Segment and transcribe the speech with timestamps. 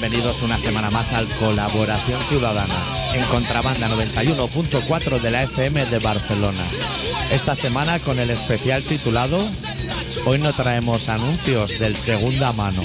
[0.00, 2.74] Bienvenidos una semana más al Colaboración Ciudadana
[3.12, 6.66] en Contrabanda 91.4 de la FM de Barcelona.
[7.32, 9.38] Esta semana con el especial titulado
[10.24, 12.82] Hoy no traemos anuncios del segunda mano.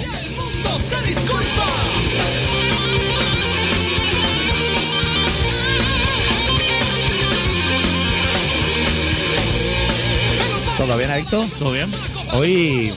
[10.78, 11.46] ¿Todo bien, Adicto?
[11.60, 11.90] ¿Todo bien?
[12.34, 12.92] Hoy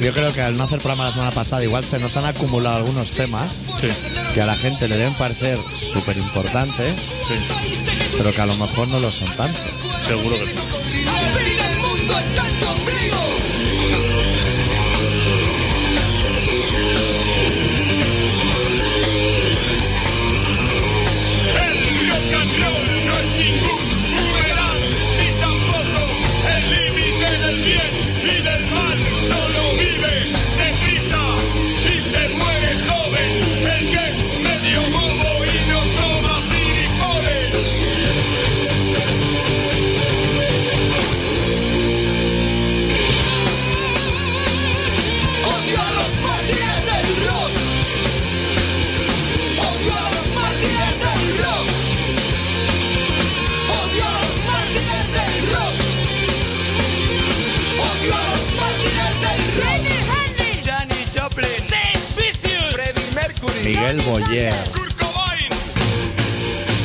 [0.00, 2.76] yo creo que al no hacer programa la semana pasada igual se nos han acumulado
[2.76, 3.88] algunos temas Sí,
[4.34, 6.94] que a la gente le deben parecer súper importantes,
[7.28, 7.34] sí,
[8.16, 9.60] pero que a lo mejor no lo son tanto.
[10.06, 10.54] seguro que sí.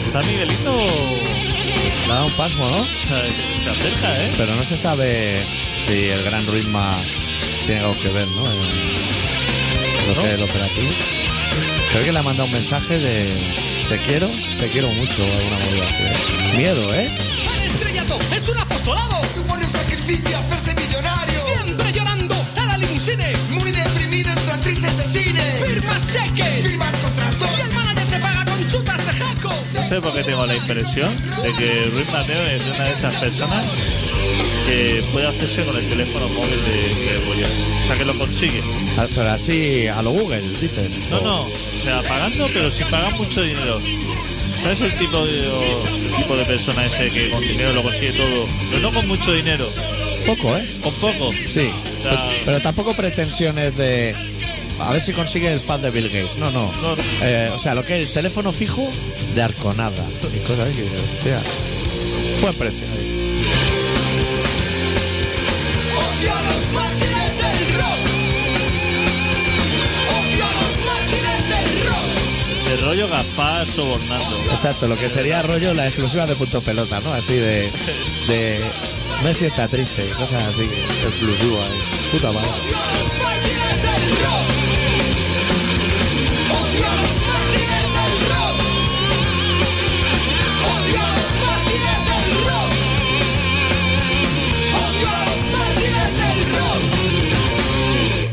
[0.09, 0.75] Está Miguelito.
[0.75, 2.83] le ha dado un pasmo, ¿no?
[2.83, 4.33] Se acerca, ¿eh?
[4.37, 5.37] Pero no se sabe
[5.85, 6.81] si el gran ritmo
[7.67, 8.41] tiene algo que ver, ¿no?
[8.49, 8.57] En
[10.07, 10.89] lo que es el operativo.
[11.91, 13.37] Creo que le ha mandado un mensaje de
[13.87, 14.27] te quiero,
[14.59, 16.03] te quiero mucho, alguna movida así.
[16.03, 16.57] ¿eh?
[16.57, 17.05] Miedo, ¿eh?
[17.05, 19.21] El estrellato es un apostolado.
[19.31, 21.39] supone un sacrificio hacerse millonario.
[21.39, 23.31] Siempre llorando a la limusine.
[23.51, 25.41] Muy deprimido entre actrices de cine.
[25.67, 26.65] Firmas cheques.
[26.65, 27.48] Firmas contratos.
[29.89, 31.09] Sé por qué tengo la impresión
[31.43, 33.65] de que Ruiz Mateo es una de esas personas
[34.65, 37.47] que puede hacerse con el teléfono móvil de, de Boyer.
[37.47, 38.61] O sea, que lo consigue.
[38.97, 41.09] Ah, Pero así a lo Google, dices.
[41.09, 43.81] No, no, o sea, pagando, pero sin pagar mucho dinero.
[44.61, 48.11] ¿Sabes el tipo de, o- el tipo de persona ese que con dinero lo consigue
[48.11, 48.45] todo?
[48.69, 49.69] Pero no con mucho dinero,
[50.25, 50.69] Poco, ¿eh?
[50.83, 51.31] con poco.
[51.33, 51.69] Sí.
[51.71, 54.13] O sea, Pero, pero tampoco pretensiones de.
[54.79, 56.37] A ver si consigue el pad de Bill Gates.
[56.37, 56.71] No, no.
[56.81, 57.01] No, no.
[57.21, 58.89] Eh, o sea, lo que es el teléfono fijo
[59.35, 60.05] de Arconada.
[60.33, 60.83] Y cosas que.
[60.83, 61.41] Hostia.
[62.41, 62.85] Buen precio.
[62.93, 63.19] ahí.
[65.95, 67.99] Odio a los mártires del rock.
[70.17, 72.69] Odio a los mártires del rock.
[72.69, 74.37] de rollo Gaspar sobornando.
[74.51, 77.13] Exacto, lo que sería rollo la exclusiva de punto pelota, ¿no?
[77.13, 77.71] Así de.
[78.27, 78.59] de
[79.23, 80.63] Messi está triste y cosas así.
[81.03, 81.79] Exclusiva ahí.
[82.11, 82.49] Puta madre.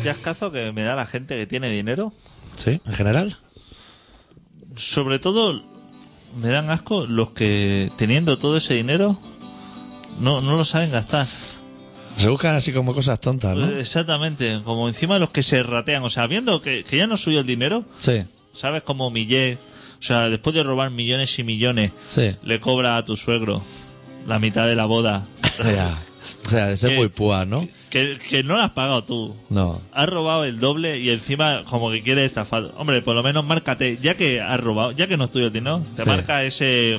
[0.06, 0.14] Rock.
[0.14, 2.12] ¿Qué ascazo que me da la gente que tiene dinero?
[2.56, 3.36] Sí, en general.
[4.76, 5.62] Sobre todo
[6.40, 9.18] me dan asco los que teniendo todo ese dinero
[10.18, 11.26] no, no lo saben gastar.
[12.18, 13.68] Se buscan así como cosas tontas, ¿no?
[13.76, 17.20] Exactamente, como encima los que se ratean, o sea, viendo que, que ya no es
[17.20, 18.22] suyo el dinero, Sí,
[18.54, 18.82] ¿sabes?
[18.82, 22.34] Como Millet, o sea, después de robar millones y millones, sí.
[22.42, 23.60] le cobra a tu suegro
[24.26, 25.24] la mitad de la boda,
[25.62, 25.98] Ya.
[26.46, 26.96] O sea, de ser ¿Qué?
[26.96, 27.66] muy púa, ¿no?
[27.90, 29.34] que, que no la has pagado tú.
[29.50, 29.80] No.
[29.92, 32.70] Has robado el doble y encima como que quieres estafar.
[32.76, 35.52] Hombre, por lo menos márcate, ya que has robado, ya que no es tuyo el
[35.52, 36.08] dinero, te Sí.
[36.08, 36.98] marca ese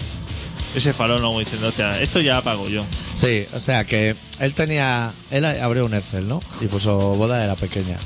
[0.76, 2.84] ese farol como diciendo, hostia, esto ya pago yo.
[3.14, 5.14] Sí, o sea que él tenía.
[5.32, 6.42] Él abrió un Excel, ¿no?
[6.62, 7.98] Y puso boda era pequeña.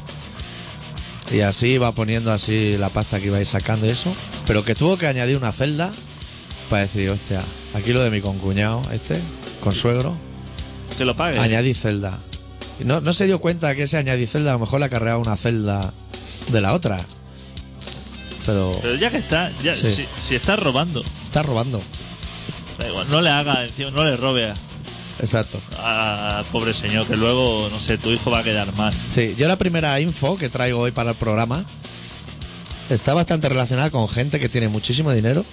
[1.33, 4.13] Y así iba poniendo así la pasta que iba a ir sacando y eso.
[4.47, 5.91] Pero que tuvo que añadir una celda
[6.69, 7.41] para decir, hostia,
[7.73, 9.17] aquí lo de mi concuñado, este,
[9.63, 10.15] con suegro,
[10.97, 11.39] Que lo pague.
[11.39, 12.19] añadí celda.
[12.83, 15.35] No, no se dio cuenta que ese añadí celda a lo mejor le acarreaba una
[15.37, 15.93] celda
[16.49, 16.99] de la otra.
[18.45, 19.87] Pero Pero ya que está, ya, Sí.
[19.95, 21.81] si, si está robando, está robando.
[22.79, 24.55] da igual, no le haga encima, no le robe a-
[25.19, 25.61] Exacto.
[25.77, 28.91] al pobre señor, que luego, no sé, tu hijo va a quedar mal.
[29.13, 31.63] Sí, yo la primera info que traigo hoy para el programa
[32.89, 35.45] está bastante relacionada con gente que tiene muchísimo dinero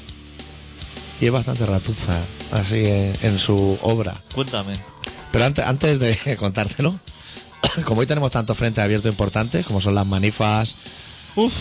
[1.21, 2.19] y es bastante ratuza,
[2.53, 4.15] así eh, en su obra.
[4.35, 4.73] Cuéntame.
[5.33, 6.99] Pero antes, antes de contártelo,
[7.85, 10.75] como hoy tenemos tantos frentes abiertos importantes, como son las manifas,
[11.37, 11.53] Uf,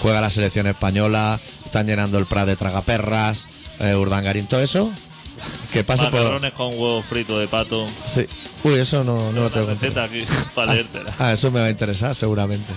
[0.00, 3.46] juega la selección española, están llenando el Prat de tragaperras,
[3.80, 4.90] eh, Urdangarín, todo eso,
[5.72, 6.52] que pase por...
[6.52, 7.86] con huevo frito de pato.
[8.06, 8.26] Sí.
[8.64, 10.24] Uy, eso no, no lo tengo que receta aquí
[10.54, 11.14] para leértela.
[11.18, 12.72] Ah, eso me va a interesar seguramente.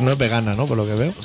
[0.00, 0.66] No es vegana, ¿no?
[0.66, 1.14] Por lo que veo.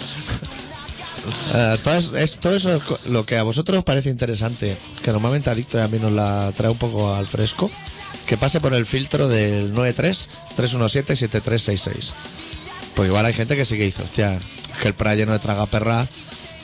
[1.54, 5.12] Eh, todo, es, es- todo eso es lo que a vosotros os parece interesante, que
[5.12, 7.72] normalmente Adicto y a mí nos la trae un poco al fresco,
[8.28, 12.14] que pase por el filtro del 93-317-7366.
[12.96, 15.40] Pues igual hay gente que sí que dice, hostia, es que el pra lleno de
[15.40, 16.08] tragaperras,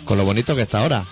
[0.06, 1.06] con lo bonito que está ahora.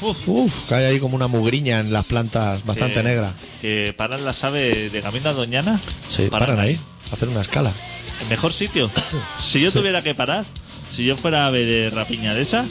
[0.00, 3.32] Uf, Uf, que hay ahí como una mugriña en las plantas bastante que- negra.
[3.60, 5.80] Que paran las aves de camino a Doñana.
[6.08, 6.78] Sí, paran ahí,
[7.10, 7.72] a hacer una escala.
[8.22, 8.90] El mejor sitio.
[9.40, 10.44] Si yo tuviera que parar,
[10.90, 12.64] si yo fuera ave de rapiña de esa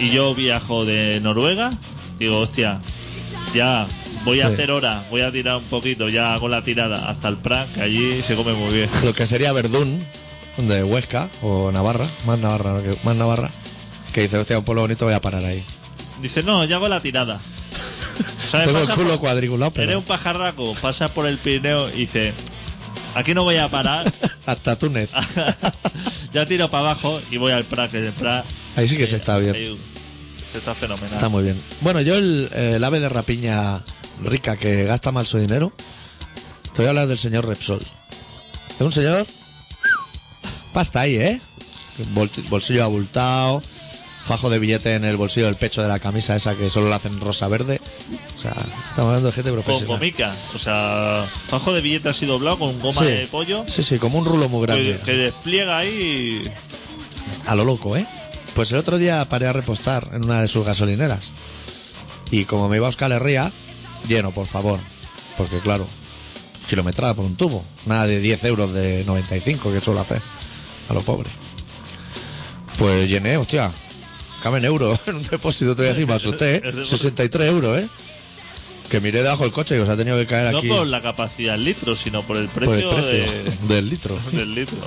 [0.00, 1.70] y yo viajo de Noruega,
[2.18, 2.80] digo, hostia,
[3.54, 3.86] ya
[4.26, 4.52] voy a Sí.
[4.52, 7.80] hacer hora, voy a tirar un poquito, ya hago la tirada hasta el Prat, que
[7.82, 8.90] allí se come muy bien.
[9.04, 10.02] Lo que sería Verdún,
[10.58, 13.50] de Huesca o Navarra, más Navarra, más Navarra,
[14.12, 15.62] que dice, hostia, un pueblo bonito, voy a parar ahí.
[16.20, 17.40] Dice, no, ya hago la tirada.
[18.46, 18.66] ¿Sabes?
[18.68, 22.32] Tengo el culo por- cuadriculado, Eres pero un pajarraco, pasa por el Pirineo y dice,
[23.14, 24.10] aquí no voy a parar,
[24.46, 25.10] hasta Túnez.
[26.32, 28.44] ya tiro para abajo y voy al Prat, que el Prat
[28.76, 29.54] Ahí sí que se está bien.
[29.54, 29.78] ahí
[30.50, 31.10] se está fenomenal.
[31.12, 31.60] Está muy bien.
[31.80, 33.78] Bueno, yo el, el ave de rapiña
[34.22, 35.72] rica que gasta mal su dinero,
[36.72, 37.80] te voy a hablar del señor Repsol.
[38.74, 39.26] Es un señor...
[40.72, 41.40] Pasta ahí, ¿eh?
[42.14, 43.62] Bol- bolsillo abultado,
[44.20, 46.96] fajo de billete en el bolsillo del pecho de la camisa esa que solo la
[46.96, 47.80] hacen rosa-verde.
[48.36, 49.96] O sea, estamos hablando de gente Con profesional.
[49.98, 53.06] gomica, o sea, bajo de billete así doblado con goma Sí.
[53.08, 54.98] de pollo Sí, sí, como un rulo muy grande.
[54.98, 56.42] que, que despliega ahí.
[57.46, 58.06] A lo loco, ¿eh?
[58.54, 61.32] Pues el otro día paré a repostar en una de sus gasolineras.
[62.30, 63.50] Y como me iba a Euskal Herria,
[64.08, 64.78] lleno, por favor.
[65.36, 65.86] Porque claro,
[66.68, 67.64] kilometrada por un tubo.
[67.86, 70.20] Nada de 10 euros de 95 que suelo hacer.
[70.88, 71.28] A lo pobre.
[72.78, 73.70] Pues llené, hostia.
[74.42, 76.72] Caben euros en un depósito, te voy a decir, me asusté, ¿eh?
[76.84, 77.88] 63 euros, ¿eh?
[78.90, 81.02] Que miré debajo del coche y os ha tenido que caer No aquí por la
[81.02, 84.16] capacidad en litros, sino por el por precio, el precio del litro.
[84.30, 84.78] de- del litro.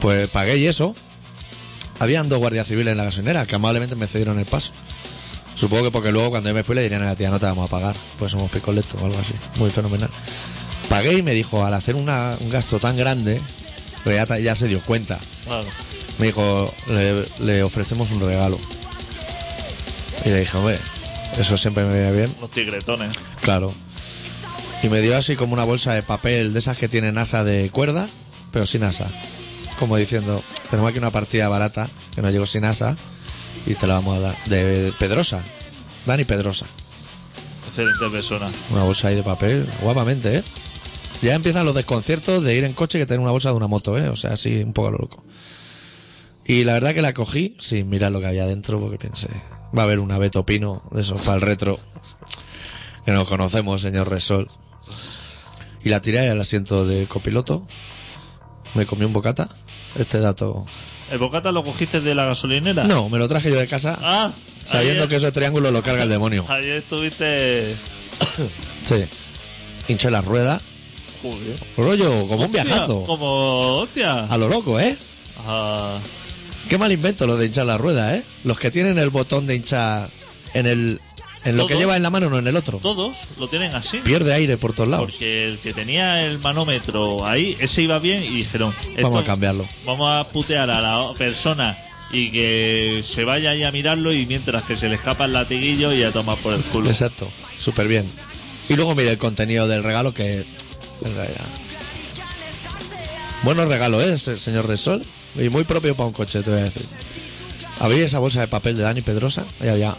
[0.00, 0.94] Pues pagué y eso.
[2.00, 4.72] Habían dos guardias civiles en la gasolinera que amablemente me cedieron el paso.
[5.54, 7.46] Supongo que porque luego cuando yo me fui le dirían a la tía no te
[7.46, 9.34] vamos a pagar, pues somos picoletos o algo así.
[9.56, 10.10] Muy fenomenal.
[10.88, 13.40] Pagué y me dijo, al hacer una- un gasto tan grande,
[14.04, 15.18] pues ya, se dio cuenta.
[15.44, 15.66] Claro.
[16.18, 18.58] Me dijo, le, le ofrecemos un regalo.
[20.24, 20.78] Y le dije, hombre,
[21.38, 22.34] eso siempre me viene bien.
[22.40, 23.14] Los tigretones.
[23.40, 23.72] Claro.
[24.82, 27.70] Y me dio así como una bolsa de papel de esas que tienen asa de
[27.70, 28.08] cuerda,
[28.52, 29.06] pero sin asa.
[29.78, 32.96] Como diciendo, tenemos aquí una partida barata que nos llegó sin asa
[33.66, 34.44] y te la vamos a dar.
[34.46, 35.40] De Pedrosa.
[36.06, 36.66] Dani Pedrosa.
[37.66, 38.50] Excelente persona.
[38.70, 40.44] Una bolsa ahí de papel, guapamente, ¿eh?
[41.22, 43.96] Ya empiezan los desconciertos de ir en coche que tener una bolsa de una moto,
[43.96, 44.08] ¿eh?
[44.08, 45.24] O sea, así un poco a lo loco.
[46.44, 49.28] Y la verdad que la cogí sin mirar lo que había dentro porque pensé,
[49.76, 51.78] va a haber un abeto pino de esos para el retro.
[53.04, 54.48] Que nos conocemos, señor Resol.
[55.84, 57.66] Y la tiré al asiento del copiloto.
[58.74, 59.48] Me comí un bocata.
[59.94, 60.66] Este dato.
[61.12, 62.84] ¿El bocata lo cogiste de la gasolinera?
[62.84, 64.30] No, me lo traje yo de casa Ah,
[64.64, 66.44] sabiendo que ese triángulo lo carga el demonio.
[66.48, 67.74] Ayer estuviste.
[68.80, 69.04] Sí.
[69.88, 70.60] Hinché la rueda.
[71.22, 71.56] Joder.
[71.76, 73.04] Rollo, como un viajazo.
[73.04, 74.24] Como, hostia.
[74.24, 74.96] A lo loco, ¿eh?
[75.46, 75.98] Ah,
[76.68, 78.22] Qué mal invento lo de hinchar la rueda, ¿eh?
[78.44, 80.08] Los que tienen el botón de hinchar
[80.54, 81.00] en el
[81.44, 82.78] en lo que lleva en la mano, no en el otro.
[82.78, 83.98] todos lo tienen así.
[83.98, 85.06] Pierde aire por todos lados.
[85.06, 89.66] Porque el que tenía el manómetro ahí, ese iba bien y dijeron: Vamos a cambiarlo.
[89.84, 91.76] Vamos a putear a la persona
[92.12, 95.92] y que se vaya ahí a mirarlo y mientras que se le escapa el latiguillo
[95.94, 96.90] y a tomar por el culo.
[96.90, 97.28] Exacto.
[97.58, 98.10] Súper bien.
[98.68, 100.44] Y luego mire el contenido del regalo que...
[101.04, 101.46] en realidad-
[103.42, 104.18] Buenos regalos, ¿eh?
[104.18, 105.04] se- Señor Resol.
[105.34, 106.82] Y muy propio para un coche, te voy a decir.
[107.80, 109.96] Abrí esa bolsa de papel de Dani Pedrosa y había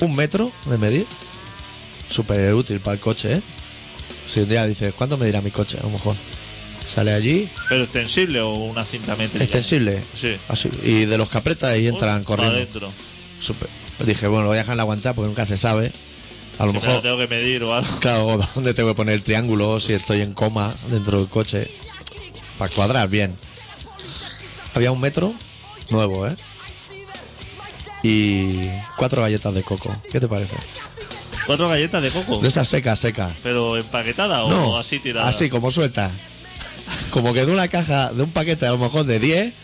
[0.00, 1.06] un metro de medir.
[2.08, 3.42] Súper útil para el coche, ¿eh?
[4.28, 5.78] Si un día dices, ¿cuánto medirá mi coche?
[5.78, 6.14] A lo mejor.
[6.86, 9.44] Sale allí, ¿Pero extensible o una cinta métrica?
[9.44, 10.02] extensible.
[10.14, 10.36] Sí.
[10.48, 12.56] Así, y de los que aprieta y entran Uy, corriendo.
[12.56, 12.92] adentro.
[13.38, 13.68] Súper.
[14.04, 15.92] Dije, bueno, lo voy a dejar en la aguantar porque nunca se sabe.
[16.58, 17.98] A lo mejor, tengo que medir o algo.
[18.00, 21.70] claro, dónde tengo que poner el triángulo si estoy en coma dentro del coche.
[22.58, 23.34] Para cuadrar bien.
[24.74, 25.32] Había un metro
[25.90, 26.34] nuevo, ¿eh?
[28.02, 29.94] Y cuatro galletas de coco.
[30.10, 30.56] ¿Qué te parece?
[31.46, 32.38] Cuatro galletas de coco.
[32.40, 33.32] De esas secas, secas.
[33.42, 35.28] ¿Pero empaquetada o No, así tirada?
[35.28, 36.10] Así, como suelta.
[37.10, 39.54] Como que de una caja, de un paquete a lo mejor de 10,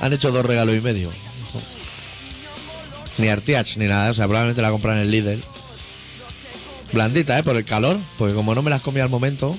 [0.00, 1.10] han hecho dos regalos y medio.
[3.18, 5.44] Ni Artiach ni nada, o sea, probablemente la compran en el Lidl.
[6.92, 7.42] Blandita, ¿eh?
[7.42, 9.56] Por el calor, porque como no me las comí al momento,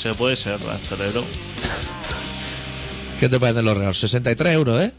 [0.00, 1.24] Se puede ser rastrero.
[3.20, 3.98] ¿qué te parecen los regalos?
[4.00, 4.92] 63 euros, ¿eh?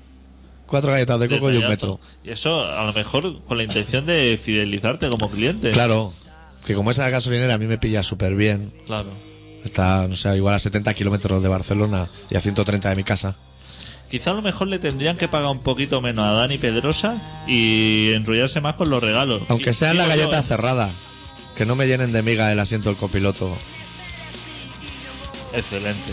[0.67, 1.99] Cuatro galletas de coco y un metro.
[2.23, 5.71] Y eso a lo mejor con la intención de fidelizarte como cliente.
[5.71, 6.11] Claro,
[6.65, 8.71] que como esa gasolinera a mí me pilla súper bien.
[8.85, 9.09] Claro.
[9.63, 13.35] Está, no sé, igual a 70 kilómetros de Barcelona y a 130 de mi casa.
[14.09, 18.11] quizá a lo mejor le tendrían que pagar un poquito menos a Dani Pedrosa y
[18.13, 19.41] enrollarse más con los regalos.
[19.49, 20.43] Aunque sea la galleta ¿eh?
[20.43, 20.91] cerrada.
[21.55, 23.49] Que no me llenen de miga el asiento del copiloto.
[25.55, 26.11] Excelente.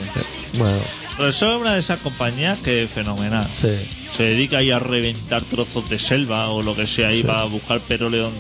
[0.55, 0.79] Bueno,
[1.17, 3.49] Pero eso es una de esas compañías que es fenomenal.
[3.53, 3.69] sí.
[4.11, 7.81] Se dedica ahí a reventar trozos de selva o lo que sea ahí para buscar
[7.81, 8.31] petróleo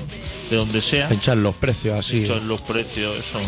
[0.50, 1.09] de donde sea.
[1.09, 2.25] Pinchar los precios así.
[2.26, 3.38] En los precios, eso.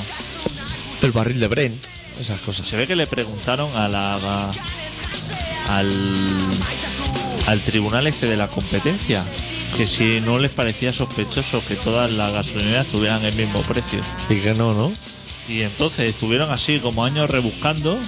[1.03, 1.85] El barril de Brent.
[2.19, 2.67] Esas cosas.
[2.67, 4.53] Se ve que le preguntaron a la a-
[5.69, 5.93] al
[7.47, 9.23] al tribunal este de la competencia
[9.77, 14.01] que si no les parecía sospechoso que todas las gasolineras tuvieran el mismo precio.
[14.31, 14.93] Y que no, ¿no?
[15.49, 17.99] Y entonces estuvieron así como años rebuscando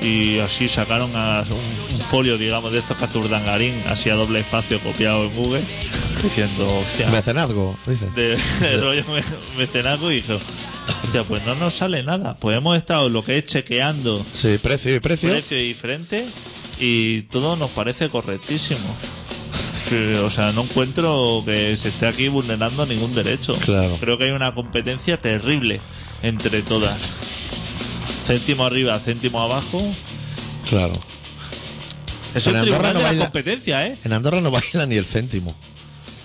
[0.00, 4.14] y así sacaron a un, un folio, digamos, de estos que hace Urdangarín, así a
[4.16, 5.62] doble espacio copiado en Google,
[6.22, 8.06] diciendo, hostia, Mecenazgo, dice.
[8.16, 9.22] de, de rollo me-
[9.58, 10.34] mecenazgo y dijo,
[11.04, 12.34] hostia, pues no nos sale nada.
[12.40, 15.30] Pues hemos estado lo que es chequeando Sí, precio y precio.
[15.30, 16.26] precio diferente
[16.80, 18.80] y todo nos parece correctísimo.
[19.88, 23.54] Sí, o sea, no encuentro que se esté aquí vulnerando ningún derecho.
[23.54, 23.96] Claro.
[24.00, 25.80] Creo que hay una competencia terrible
[26.22, 26.96] entre todas.
[28.26, 29.82] Céntimo arriba, céntimo abajo.
[30.68, 30.92] Claro.
[32.34, 33.98] Es En un tribunal no de la baila- competencia, ¿eh?
[34.04, 35.54] En Andorra no baila ni el céntimo.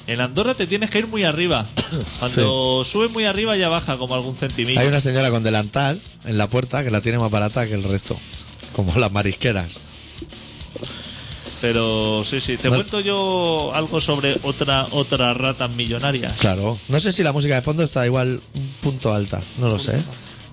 [0.05, 1.65] En Andorra te tienes que ir muy arriba.
[2.19, 4.79] Cuando subes muy arriba ya baja como algún centimillo.
[4.79, 7.83] Hay una señora con delantal en la puerta que la tiene más barata que el
[7.83, 8.15] resto.
[8.73, 9.79] Como las marisqueras.
[11.61, 12.55] Pero sí, sí.
[12.57, 16.33] Te cuento yo algo sobre otra otra rata millonaria.
[16.39, 16.77] Claro.
[16.87, 19.41] No sé si la música de fondo está igual un punto alta.
[19.57, 19.99] No lo sé.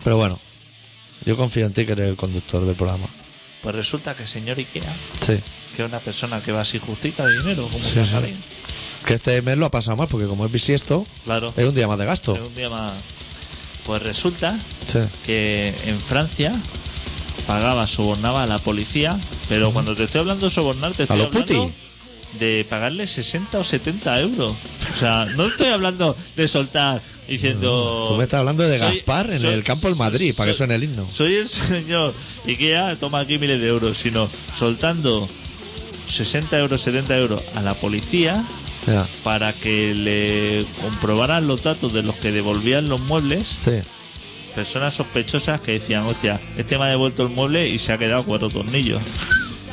[0.02, 0.38] Pero bueno.
[1.26, 3.06] Yo confío en ti que eres el conductor del programa.
[3.62, 4.94] Pues resulta que señor Ikea,
[5.24, 5.38] Sí.
[5.74, 8.10] que es una persona que va así justita de dinero, como Sí, ya sí.
[8.10, 8.36] sabéis.
[9.06, 11.52] Que este mes lo ha pasado mal porque como es bisiesto, Claro.
[11.56, 12.34] es un día más de Es gasto.
[12.34, 12.92] un día más.
[13.86, 14.54] Pues resulta
[14.86, 14.98] Sí.
[15.24, 16.54] que en Francia
[17.46, 21.26] pagaba, sobornaba a la policía, pero cuando te estoy hablando de sobornar, te estoy los
[21.26, 21.74] hablando putis?
[22.38, 24.52] de pagarle 60 o 70 euros.
[24.92, 28.06] O sea, no estoy hablando de soltar diciendo.
[28.08, 30.56] Tú me estás hablando de Soy- Gaspar en soy- el campo del Madrid, para que
[30.56, 31.06] suene el himno.
[31.12, 32.12] Soy el señor
[32.46, 35.28] Ikea, toma aquí miles de euros, sino soltando
[36.06, 38.44] 60 euros, 70 euros a la policía
[38.86, 39.06] Ya.
[39.22, 43.72] para que le comprobaran los datos de los que devolvían los muebles Sí.
[44.54, 48.22] Personas sospechosas que decían, hostia, este me ha devuelto el mueble y se ha quedado
[48.24, 49.02] cuatro tornillos,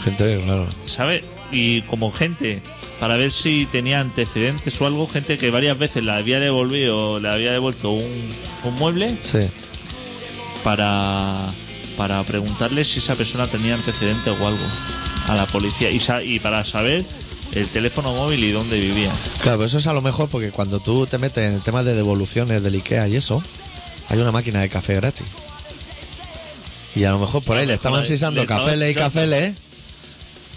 [0.04, 0.68] Gente, claro.
[0.88, 1.24] ¿sabes?
[1.52, 2.62] Y como gente,
[3.00, 7.30] para ver si tenía antecedentes o algo, gente que varias veces le había devolvido, le
[7.30, 8.30] había devuelto un,
[8.64, 9.40] un mueble Sí.
[10.64, 11.52] para,
[11.98, 14.64] para preguntarle si esa persona tenía antecedentes o algo
[15.28, 17.04] a la policía y, sa- y para saber
[17.54, 19.12] el teléfono móvil y dónde vivía.
[19.44, 21.84] Claro, pero eso es a lo mejor porque cuando tú te metes en el tema
[21.84, 23.44] de devoluciones del IKEA y eso,
[24.12, 25.26] hay una máquina de café gratis.
[26.96, 29.56] Y a lo mejor por ahí le estaban sisando estaban y café le.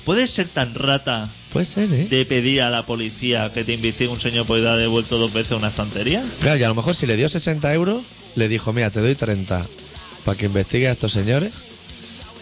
[0.04, 2.08] ¿Puede ser tan rata Puede ser, ¿eh?
[2.08, 5.52] de pedir a la policía que te investigue un señor por haber devuelto dos veces
[5.52, 6.22] una estantería?
[6.40, 8.02] Claro, y a lo mejor si le dio 60 euros,
[8.34, 9.64] le dijo, mira, te doy 30
[10.24, 11.52] para que investigue a estos señores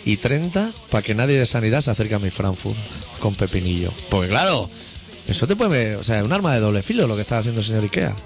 [0.07, 2.77] y 30 para que nadie de sanidad se acerque a mi Frankfurt
[3.21, 3.93] con pepinillo.
[4.09, 4.71] Porque claro,
[5.29, 5.97] eso te puede...
[5.97, 8.17] O sea, es un arma de doble filo lo que está haciendo el señor Ikea.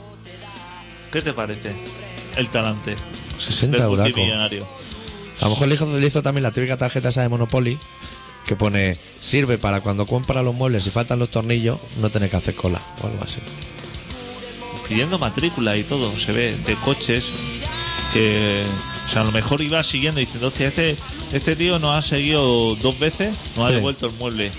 [1.11, 1.73] ¿Qué te parece?
[2.37, 2.97] El talante.
[3.39, 4.13] 60 del euracos.
[4.13, 4.67] multimillonario.
[5.41, 7.79] A lo mejor hizo, le hizo también la típica tarjeta esa de Monopoly
[8.47, 12.37] que pone sirve para cuando compra los muebles y faltan los tornillos no tener que
[12.37, 13.41] hacer cola o algo así.
[14.89, 17.33] Pidiendo matrícula y todo, se ve, de coches
[18.13, 18.63] que.
[19.07, 20.97] O sea, a lo mejor iba siguiendo diciendo, hostia, este,
[21.33, 24.51] este tío nos ha seguido dos veces, nos ha devuelto el mueble.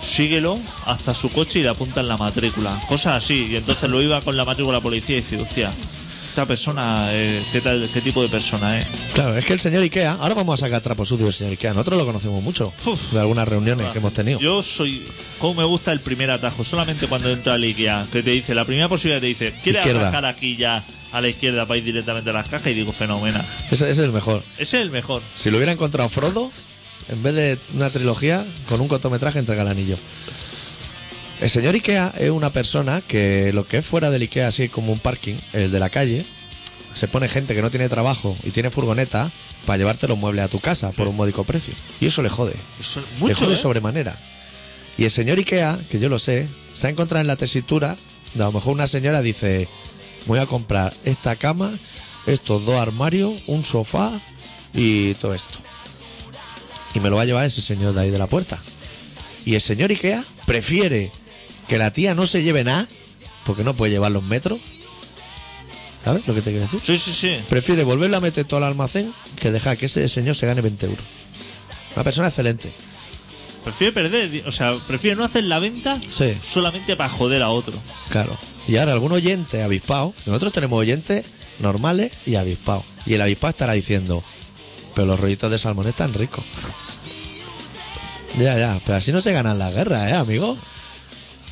[0.00, 2.76] Síguelo hasta su coche y le apunta en la matrícula.
[2.88, 3.46] Cosas así.
[3.50, 5.72] Y entonces lo iba con la matrícula a la policía y dice, hostia,
[6.32, 8.86] esta persona, eh, ¿qué, tal- ¿qué tipo de persona es?
[9.12, 11.74] Claro, es que el señor Ikea, ahora vamos a sacar trapo sucio del señor Ikea,
[11.74, 13.12] nosotros lo conocemos mucho Uf.
[13.12, 14.40] de algunas reuniones que hemos tenido.
[14.40, 15.04] Yo soy.
[15.38, 16.64] ¿Cómo me gusta el primer atajo?
[16.64, 20.08] Solamente cuando entra al IKEA, que te dice, la primera posibilidad te dice, ¿quieres Izquierda.
[20.08, 22.68] atajar aquí ya a la izquierda para ir directamente a las cajas?
[22.68, 23.44] Y digo, fenomenal.
[23.70, 24.42] Ese, ese es el mejor.
[24.56, 25.20] Ese es el mejor.
[25.36, 26.50] Si lo hubiera encontrado Frodo,
[27.10, 29.98] en vez de una trilogía, con un cortometraje entrega el anillo.
[31.42, 34.92] El señor Ikea es una persona que lo que es fuera del Ikea, así como
[34.92, 36.24] un parking, el de la calle,
[36.94, 39.32] se pone gente que no tiene trabajo y tiene furgoneta
[39.66, 41.74] para llevarte los muebles a tu casa por un módico precio.
[42.00, 42.54] Y eso le jode.
[42.78, 43.56] Eso es le jode ¿eh?
[43.56, 44.16] sobremanera.
[44.96, 47.96] Y el señor Ikea, que yo lo sé, se ha encontrado en la tesitura
[48.34, 49.66] de a lo mejor una señora dice,
[50.26, 51.72] voy a comprar esta cama,
[52.24, 54.12] estos dos armarios, un sofá
[54.74, 55.58] y todo esto.
[56.94, 58.60] Y me lo va a llevar ese señor de ahí de la puerta.
[59.44, 61.10] Y el señor Ikea prefiere
[61.68, 62.86] que la tía no se lleve nada,
[63.46, 64.60] porque no puede llevar los metros.
[66.04, 66.80] ¿Sabes lo que te quiero decir?
[66.82, 67.36] Sí, sí, sí.
[67.48, 70.86] Prefiere volverla a meter todo al almacén que dejar que ese señor se gane 20
[70.86, 71.04] euros.
[71.94, 72.72] Una persona excelente.
[73.62, 76.36] Prefiere perder, o sea, prefiere no hacer la venta Sí.
[76.42, 77.72] solamente para joder a otro.
[78.08, 78.36] Claro.
[78.66, 81.24] Y ahora algún oyente avispado, nosotros tenemos oyentes
[81.60, 82.84] normales y avispados.
[83.06, 84.24] Y el avispado estará diciendo,
[84.96, 86.42] pero los rollitos de salmón están ricos.
[88.38, 90.56] ya, ya, pero así no se ganan las guerras, ¿eh, amigo?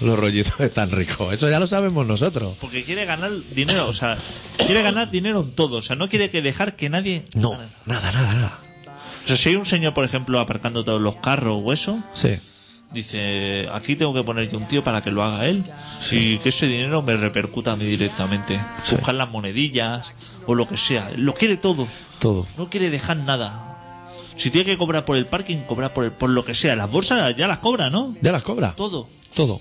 [0.00, 2.57] Los rollitos están ricos, eso ya lo sabemos nosotros.
[2.61, 4.16] Porque quiere ganar dinero, o sea,
[4.57, 5.76] quiere ganar dinero en todo.
[5.78, 7.25] O sea, no quiere que dejar que nadie.
[7.35, 7.52] No,
[7.87, 8.59] nada, nada, nada.
[9.25, 12.30] O sea, si hay un señor, por ejemplo, aparcando todos los carros o eso, Sí,
[12.92, 15.64] dice: aquí tengo que poner yo un tío para que lo haga él.
[16.11, 18.59] Y que ese dinero me repercuta a mí directamente.
[18.83, 18.97] Sí.
[18.97, 20.12] Buscar las monedillas
[20.47, 21.11] o lo que sea.
[21.16, 21.87] Lo quiere todo.
[22.19, 22.47] todo.
[22.57, 23.66] No quiere dejar nada.
[24.37, 26.75] Si tiene que cobrar por el parking, cobrar por, el- por lo que sea.
[26.75, 28.14] Las bolsas ya las cobra, ¿no?
[28.23, 28.73] ¿Ya las cobra?
[28.75, 29.07] Todo.
[29.35, 29.61] Todo.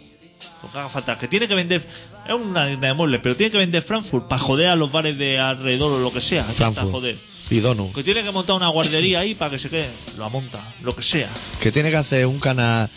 [0.63, 1.17] Lo que haga falta.
[1.17, 1.86] Que tiene que vender.
[2.27, 5.17] Es una tienda de muebles, pero tiene que vender Frankfurt para joder a los bares
[5.17, 6.43] de alrededor o lo que sea.
[6.43, 6.91] Frankfurt.
[6.91, 7.17] joder.
[7.50, 7.62] Y.
[7.93, 9.89] Que tiene que montar una guardería ahí para que se quede.
[10.17, 11.29] Lo monta, lo que sea.
[11.60, 12.88] Que tiene que hacer un canal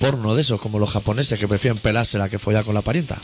[0.00, 3.20] porno de esos, como los japoneses que prefieren pelársela que follar con la parienta.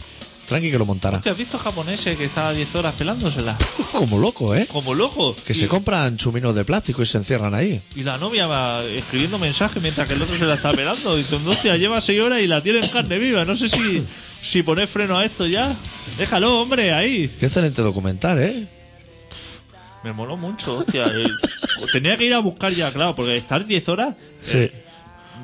[0.48, 1.20] Tranqui que lo montará.
[1.20, 3.54] ¿Te has visto japoneses que estaba 10 horas pelándosela?
[3.92, 4.66] Como loco, ¿eh?
[4.72, 5.36] Como loco.
[5.46, 7.82] Que y, se compran chuminos de plástico y se encierran ahí.
[7.94, 11.14] y la novia va escribiendo mensajes mientras que el otro se la está pelando.
[11.16, 13.44] Diciendo, hostia, lleva 6 horas y la tiene en carne viva.
[13.44, 14.02] No sé si,
[14.40, 15.70] si poner freno a esto ya.
[16.16, 17.28] Déjalo, hombre, ahí.
[17.38, 18.66] Qué excelente documental, ¿eh?
[20.02, 21.04] Me moló mucho, hostia.
[21.04, 21.28] Eh,
[21.92, 24.70] Tenía que ir a buscar ya, claro, porque estar 10 horas Sí.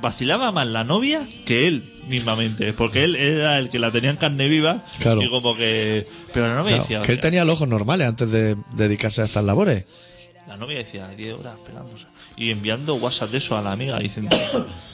[0.00, 2.72] Vacilaba más la novia que él mismamente.
[2.72, 4.82] Porque él era el que la tenía en carne viva.
[5.00, 5.22] Claro.
[5.22, 6.06] Y como que.
[6.32, 7.02] Pero la novia Claro, decía.
[7.02, 9.84] que él tenía los ojos normales antes de dedicarse a estas labores.
[10.46, 12.06] La novia decía 10 horas pelándose.
[12.36, 14.36] Y enviando WhatsApp de eso a la amiga diciendo.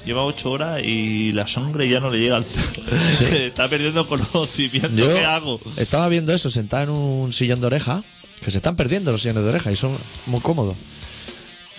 [0.07, 2.45] Lleva 8 horas y la sangre ya no le llega al
[3.35, 4.88] Está perdiendo conocimiento.
[4.94, 5.61] Yo ¿Qué hago?
[5.77, 8.03] estaba viendo eso sentado en un sillón de oreja,
[8.44, 9.96] que se están perdiendo los sillones de oreja y son
[10.27, 10.77] muy cómodos.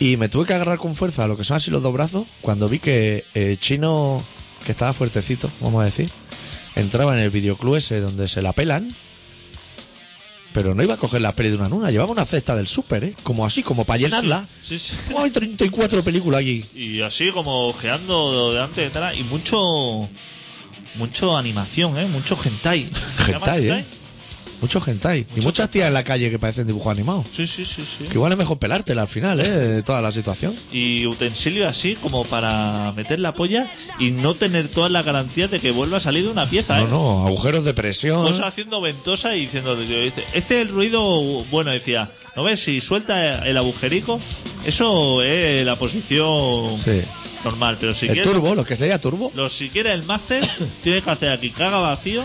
[0.02, 2.26] Y me tuve que agarrar con fuerza a lo que son así los dos brazos
[2.42, 4.20] cuando vi que eh, Chino,
[4.66, 6.10] que estaba fuertecito, vamos a decir,
[6.76, 8.92] entraba en el videoclub ese donde se la pelan,
[10.56, 13.04] pero no iba a coger la peli de una nuna, llevaba una cesta del súper,
[13.04, 13.16] ¿eh?
[13.22, 14.44] Como así, como para llenarla.
[14.64, 14.94] Sí, sí.
[15.14, 16.66] ¡Oh, hay 34 películas aquí!
[16.74, 19.16] Y así como ojeando delante de atrás.
[19.16, 20.10] Y mucho.
[20.96, 22.08] Mucho animación, ¿eh?
[22.08, 22.90] Mucho hentai.
[23.26, 23.86] ¿Se llama Hentai, ¿eh?
[24.62, 25.26] Mucho hentai.
[25.36, 27.26] Y muchas tías en la calle que parecen dibujos animados.
[27.32, 28.04] Sí, sí, sí, sí.
[28.06, 29.50] Que igual es mejor pelártela al final, ¿eh?
[29.50, 30.56] De toda la situación.
[30.72, 33.68] Y utensilios así como para meter la polla
[34.00, 36.84] y no tener todas las garantías de que vuelva a salir de una pieza, ¿eh?
[36.84, 36.90] No,
[37.22, 38.24] no, agujeros de presión.
[38.24, 41.02] Cosas haciendo ventosa y diciendo, este es el ruido,
[41.50, 42.64] bueno, decía, ¿no ves?
[42.64, 44.22] Si suelta el agujerico,
[44.66, 47.02] eso es la posición Sí.
[47.44, 49.32] normal, pero si El turbo, lo que sería turbo.
[49.36, 50.48] lo, si quieres el máster,
[50.84, 52.22] tienes que hacer aquí caga vacío.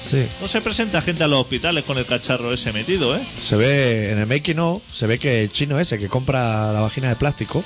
[0.00, 0.26] Sí.
[0.40, 3.20] No se presenta gente a los hospitales con el cacharro ese metido, ¿eh?
[3.38, 6.80] Se ve en el making of, se ve que el chino ese que compra la
[6.80, 7.64] vagina de plástico,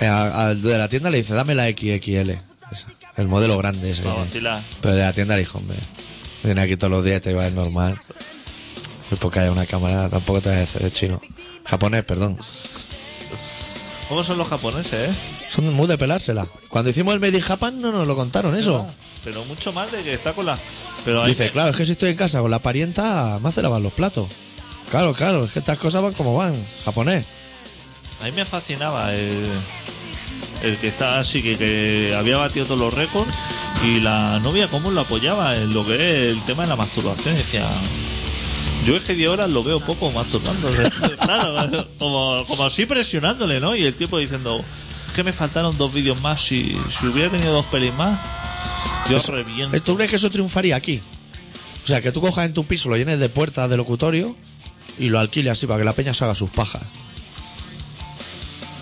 [0.00, 2.30] eh, a- al de la tienda le dice, dame la XXL.
[2.72, 4.02] Esa, El modelo grande ese.
[4.02, 4.50] que tiene.
[4.80, 5.76] Pero de la tienda le dijo, hombre,
[6.42, 7.98] viene aquí todos los días, te va a ir normal.
[9.10, 11.20] Es porque hay una cámara, tampoco te vas a de chino.
[11.64, 12.36] Japonés, perdón.
[14.08, 15.14] ¿Cómo son los japoneses, eh?
[15.50, 16.46] Son muy de pelársela.
[16.68, 18.88] Cuando hicimos el Made in Japan no nos lo contaron eso.
[19.24, 20.58] Pero mucho más de que está con la...
[21.04, 23.48] Pero hay Dice, que- claro, es que si estoy en casa con la parienta, me
[23.48, 24.26] hace lavar los platos.
[24.90, 26.54] Claro, claro, es que estas cosas van como van,
[26.84, 27.24] japonés.
[28.22, 29.48] A mí me fascinaba el,
[30.62, 33.32] el que está así, que, que había batido todos los récords
[33.84, 37.36] y la novia cómo lo apoyaba en lo que es el tema de la masturbación.
[37.36, 37.66] Decía,
[38.84, 40.90] yo es que 10 horas lo veo poco masturbándose.
[41.24, 43.74] claro, como, como así presionándole, ¿no?
[43.76, 44.62] Y el tipo diciendo,
[45.06, 48.18] es que me faltaron dos vídeos más, si, si hubiera tenido dos pelis más,
[49.10, 49.80] yo reviento.
[49.82, 51.00] ¿Tú crees que eso triunfaría aquí?
[51.84, 54.36] O sea, que tú cojas en tu piso, lo llenes de puertas de locutorio
[54.98, 56.82] y lo alquiles así para que la peña se haga sus pajas.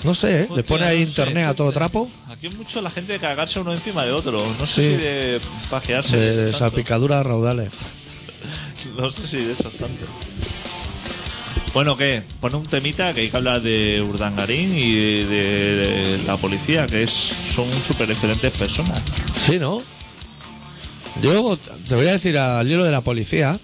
[0.04, 0.46] No sé, ¿eh?
[0.50, 3.14] Le Hostia, pone ahí no sé, internet a todo trapo Aquí es mucho la gente
[3.14, 4.44] de cagarse uno encima de otro.
[4.58, 4.82] No sé Sí.
[4.82, 6.16] si de pajearse.
[6.16, 6.58] de tanto.
[6.58, 7.70] salpicaduras raudales.
[8.96, 10.06] No sé si de eso tanto.
[11.74, 12.22] Bueno, ¿qué?
[12.40, 17.02] Pone un temita que hay que hablar de Urdangarín y de, de la policía, que
[17.02, 19.00] es son súper excelentes personas.
[19.46, 19.82] Sí, ¿no?
[21.22, 23.58] Yo te voy a decir al hilo de la policía.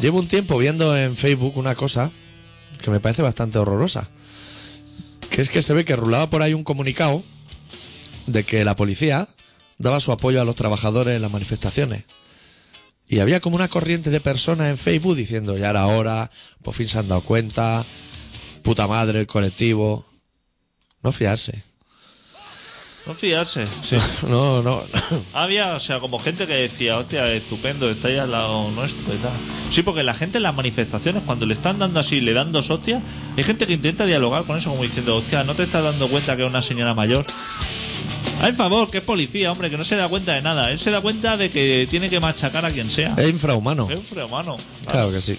[0.00, 2.10] Llevo un tiempo viendo en Facebook una cosa
[2.82, 4.10] que me parece bastante horrorosa.
[5.30, 7.22] Que es que se ve que rulaba por ahí un comunicado
[8.26, 9.28] de que la policía
[9.78, 12.04] daba su apoyo a los trabajadores en las manifestaciones.
[13.08, 16.30] Y había como una corriente de personas en Facebook diciendo, ya era hora,
[16.62, 17.84] por fin se han dado cuenta,
[18.62, 20.06] puta madre, el colectivo.
[21.02, 21.69] No fiarse.
[23.06, 23.66] No fiarse.
[23.66, 23.96] Sí.
[24.28, 24.82] No, no.
[25.32, 29.18] Había, o sea, como gente que decía, hostia, estupendo, está ahí al lado nuestro y
[29.18, 29.32] tal.
[29.70, 32.70] Sí, porque la gente en las manifestaciones, cuando le están dando así, le dan dos
[32.70, 33.02] hostias,
[33.36, 36.36] hay gente que intenta dialogar con eso, como diciendo, hostia, ¿no te estás dando cuenta
[36.36, 37.24] que es una señora mayor?
[38.42, 40.70] Al favor, que es policía, hombre, que no se da cuenta de nada.
[40.70, 43.14] Él se da cuenta de que tiene que machacar a quien sea.
[43.16, 43.88] Es infrahumano.
[43.90, 44.56] Es un frehumano.
[44.90, 45.38] Claro que sí.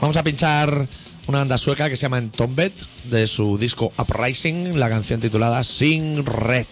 [0.00, 0.88] Vamos a pinchar
[1.26, 2.72] una banda sueca que se llama Entombed
[3.04, 6.66] de su disco Uprising, la canción titulada Sing Red.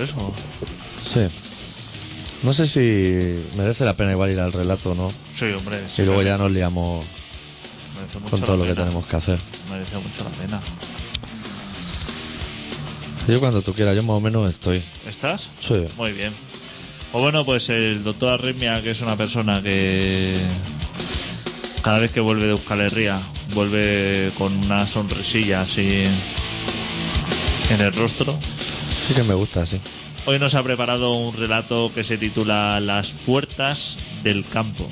[0.00, 0.32] Eso.
[1.04, 1.20] Sí.
[2.42, 5.12] No sé si merece la pena igual ir al relato o no.
[5.32, 5.80] Sí, hombre.
[5.96, 7.06] Y luego ya nos liamos
[7.96, 9.38] merece mucho con todo lo que tenemos que hacer.
[9.70, 10.60] Merece mucho la pena.
[13.28, 14.82] Yo cuando tú quieras, yo más o menos estoy.
[15.08, 15.48] ¿Estás?
[15.60, 15.86] Sí.
[15.96, 16.32] Muy bien.
[17.12, 20.34] O bueno, pues el doctor Arritmia, que es una persona que
[21.82, 23.20] cada vez que vuelve de Euskal Herria,
[23.54, 26.04] vuelve con una sonrisilla así
[27.70, 28.38] en el rostro.
[29.06, 29.78] Sí que me gusta, sí.
[30.26, 34.88] Hoy nos ha preparado un relato que se titula Las puertas del campo.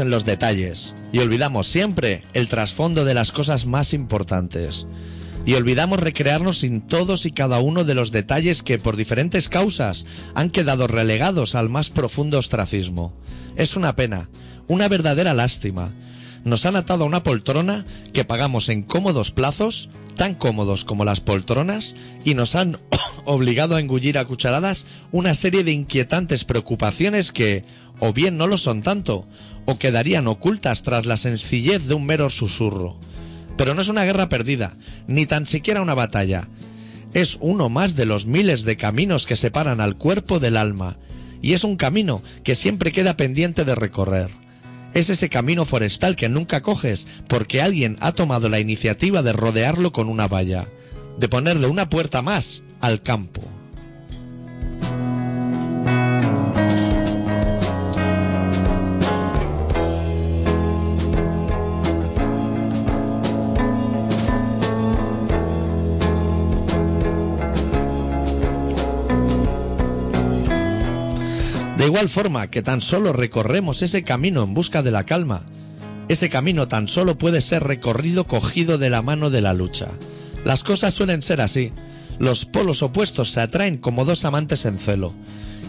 [0.00, 4.86] En los detalles y olvidamos siempre el trasfondo de las cosas más importantes.
[5.46, 10.06] y olvidamos recrearnos en todos y cada uno de los detalles que por diferentes causas
[10.34, 13.12] han quedado relegados al más profundo ostracismo.
[13.54, 14.30] Es una pena,
[14.68, 15.92] una verdadera lástima.
[16.44, 21.20] Nos han atado a una poltrona que pagamos en cómodos plazos, tan cómodos como las
[21.20, 22.78] poltronas, y nos han
[23.26, 27.64] obligado a engullir a cucharadas una serie de inquietantes preocupaciones que,
[28.00, 29.26] o bien no lo son tanto,
[29.66, 32.96] o quedarían ocultas tras la sencillez de un mero susurro.
[33.56, 34.74] Pero no es una guerra perdida,
[35.06, 36.48] ni tan siquiera una batalla.
[37.12, 40.96] Es uno más de los miles de caminos que separan al cuerpo del alma,
[41.40, 44.30] y es un camino que siempre queda pendiente de recorrer.
[44.94, 49.92] Es ese camino forestal que nunca coges porque alguien ha tomado la iniciativa de rodearlo
[49.92, 50.66] con una valla,
[51.18, 53.42] de ponerle una puerta más al campo.
[71.84, 75.42] De igual forma que tan solo recorremos ese camino en busca de la calma,
[76.08, 79.88] ese camino tan solo puede ser recorrido cogido de la mano de la lucha.
[80.46, 81.72] Las cosas suelen ser así.
[82.18, 85.12] Los polos opuestos se atraen como dos amantes en celo.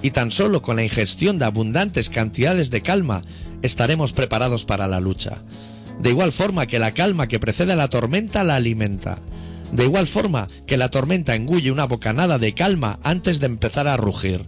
[0.02, 3.22] Y tan solo con la ingestión de abundantes cantidades de calma
[3.62, 5.40] estaremos preparados para la lucha.
[6.00, 9.18] De igual forma que la calma que precede a la tormenta la alimenta.
[9.74, 13.98] De igual forma que la tormenta engulle una bocanada de calma antes de empezar a
[13.98, 14.46] rugir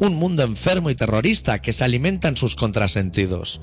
[0.00, 3.60] un mundo enfermo y terrorista que se alimenta en sus contrasentidos,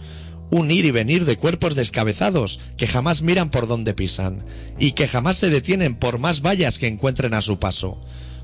[0.52, 4.44] un ir y venir de cuerpos descabezados que jamás miran por donde pisan
[4.80, 8.00] y que jamás se detienen por más vallas que encuentren a su paso,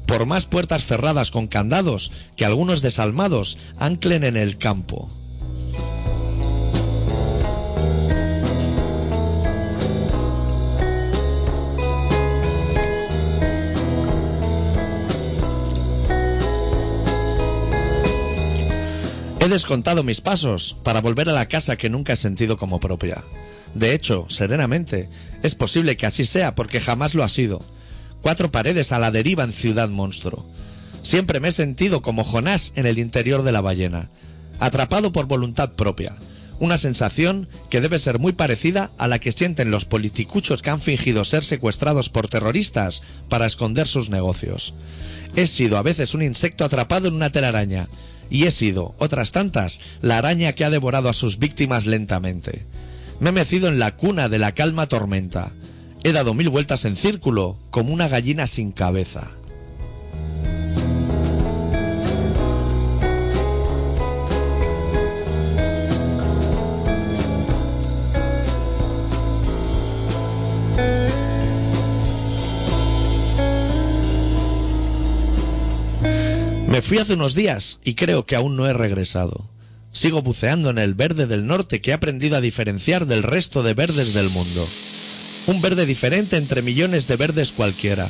[0.08, 5.08] por más puertas cerradas con candados que algunos desalmados anclen en el campo.
[19.44, 23.22] He descontado mis pasos para volver a la casa que nunca he sentido como propia.
[23.74, 25.10] De hecho, serenamente,
[25.44, 27.62] es posible que así sea porque jamás lo ha sido.
[28.22, 30.46] Cuatro paredes a la deriva en Ciudad Monstruo.
[31.04, 34.10] Siempre me he sentido como Jonás en el interior de la ballena,
[34.62, 36.16] atrapado por voluntad propia.
[36.60, 40.80] Una sensación que debe ser muy parecida a la que sienten los politicuchos que han
[40.80, 44.74] fingido ser secuestrados por terroristas para esconder sus negocios.
[45.36, 47.90] He sido a veces un insecto atrapado en una telaraña,
[48.30, 52.66] y he sido, otras tantas, la araña que ha devorado a sus víctimas lentamente.
[53.20, 55.52] Me he mecido en la cuna de la calma tormenta.
[56.04, 59.30] He dado mil vueltas en círculo, como una gallina sin cabeza.
[76.74, 79.48] Me fui hace unos días y creo que aún no he regresado.
[79.92, 83.76] Sigo buceando en el verde del norte que he aprendido a diferenciar del resto de
[83.76, 84.68] verdes del mundo.
[85.46, 88.10] Un verde diferente entre millones de verdes cualquiera.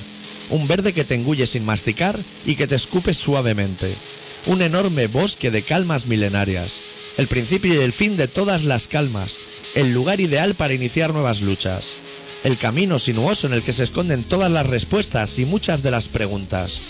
[0.49, 3.97] Un verde que te engulle sin masticar y que te escupe suavemente.
[4.45, 6.83] Un enorme bosque de calmas milenarias.
[7.17, 9.41] El principio y el fin de todas las calmas.
[9.75, 11.97] El lugar ideal para iniciar nuevas luchas.
[12.43, 16.09] El camino sinuoso en el que se esconden todas las respuestas y muchas de las
[16.09, 16.83] preguntas.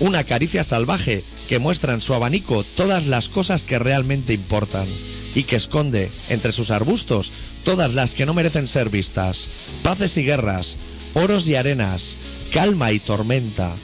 [0.00, 4.86] Una caricia salvaje que muestra en su abanico todas las cosas que realmente importan
[5.34, 7.32] y que esconde entre sus arbustos
[7.64, 9.48] todas las que no merecen ser vistas.
[9.82, 10.76] Paces y guerras,
[11.14, 12.18] oros y arenas,
[12.52, 13.76] calma y tormenta.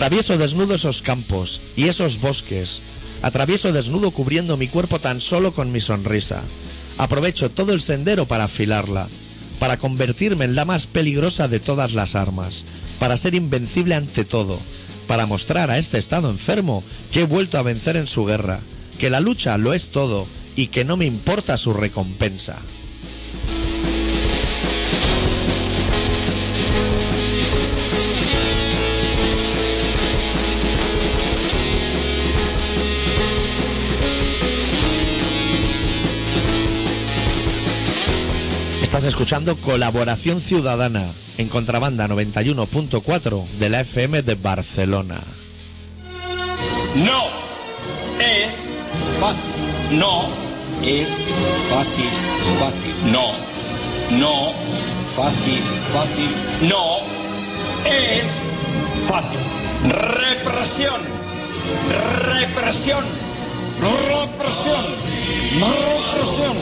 [0.00, 2.80] Atravieso desnudo esos campos y esos bosques.
[3.20, 6.40] Atravieso desnudo cubriendo mi cuerpo tan solo con mi sonrisa.
[6.96, 9.10] Aprovecho todo el sendero para afilarla,
[9.58, 12.64] para convertirme en la más peligrosa de todas las armas,
[12.98, 14.58] para ser invencible ante todo,
[15.06, 16.82] para mostrar a este estado enfermo
[17.12, 18.60] que he vuelto a vencer en su guerra,
[18.98, 22.56] que la lucha lo es todo y que no me importa su recompensa.
[39.00, 45.18] Estás escuchando Colaboración Ciudadana en Contrabanda 91.4 de la FM de Barcelona.
[46.96, 47.28] No
[48.20, 48.68] es
[49.18, 49.98] fácil.
[49.98, 50.28] No
[50.84, 51.08] es
[51.70, 52.10] fácil.
[52.58, 52.94] Fácil.
[53.10, 53.32] No.
[54.18, 54.52] No
[55.16, 55.62] fácil,
[55.94, 56.68] fácil.
[56.68, 56.98] No
[57.86, 58.24] es
[59.08, 59.38] fácil.
[60.28, 61.00] Represión,
[61.88, 63.04] represión,
[63.80, 64.84] represión,
[65.56, 66.56] represión,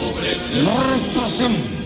[0.55, 1.78] represión.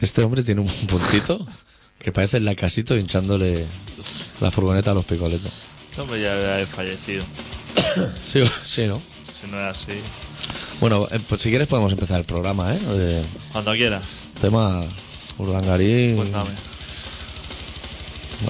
[0.00, 1.44] Este hombre tiene un puntito
[1.98, 3.66] que parece el lacasito hinchándole
[4.40, 5.52] la furgoneta a los picoletos.
[5.90, 7.24] Este hombre ya haber fallecido.
[8.32, 9.00] Sí, sí, ¿no?
[9.32, 9.98] Si no es así.
[10.80, 12.78] Bueno, eh, pues si quieres podemos empezar el programa, ¿eh?
[12.78, 14.02] De Cuando quieras,
[14.40, 14.82] tema
[15.38, 16.50] Urdangarín, cuéntame.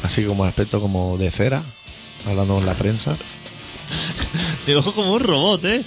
[0.02, 1.62] así como aspecto como de cera,
[2.26, 3.16] hablando en la prensa.
[4.66, 5.84] Digo como un robot, ¿eh?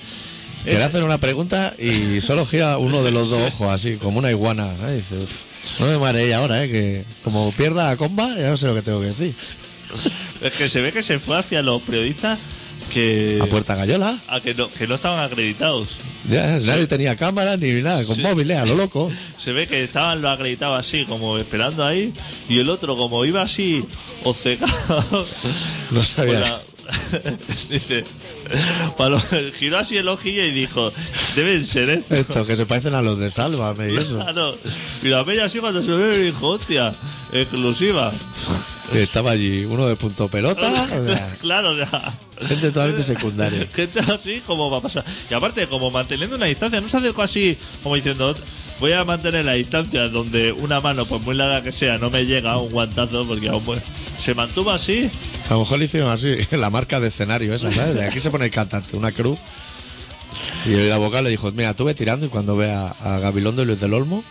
[0.64, 4.30] Quiere hacer una pregunta y solo gira uno de los dos ojos, así, como una
[4.30, 4.72] iguana.
[4.88, 4.96] ¿eh?
[4.98, 6.70] Dice, "Uf, no me mareé ahora, ¿eh?
[6.70, 9.36] que como pierda la comba, ya no sé lo que tengo que decir.
[10.42, 12.40] Es que se ve que se fue hacia los periodistas
[12.92, 13.40] que.
[13.42, 15.90] A puerta gallola, a que no, que no estaban acreditados.
[16.30, 19.12] Ya, nadie tenía cámara ni nada, con móviles, a lo loco.
[19.38, 22.14] Se ve que estaban los acreditados así, como esperando ahí,
[22.50, 23.84] y el otro, como iba así,
[24.24, 25.26] obcecado.
[25.92, 26.40] No sabía.
[26.40, 26.62] la-
[27.70, 28.04] Dice,
[28.98, 29.22] para lo-
[29.58, 30.92] giró así el ojillo y dijo,
[31.36, 32.18] deben ser estos.
[32.20, 34.18] Esto, que se parecen a los de Sálvame y eso.
[34.18, 34.58] Claro.
[35.02, 36.94] Y la bella así cuando se ve dijo, hostia,
[37.32, 38.12] exclusiva.
[38.94, 43.68] Estaba allí uno de punto pelota, o sea, claro, o sea, gente totalmente secundaria.
[43.76, 45.06] gente así como va a pasar.
[45.30, 48.36] Y aparte, como manteniendo una distancia, no se acercó así como diciendo,
[48.80, 52.26] voy a mantener la distancia donde una mano, por muy larga que sea, no me
[52.26, 53.82] llega a un guantazo, porque aún pues,
[54.20, 55.10] se mantuvo así.
[55.50, 57.96] A lo mejor le hicieron así, la marca de escenario esa, ¿sabes?
[57.96, 59.40] De aquí se pone el cantante, una cruz.
[60.66, 63.66] Y el abogado le dijo, mira, tú ve tirando y cuando vea a Gabilondo y
[63.66, 64.24] Luis del Olmo,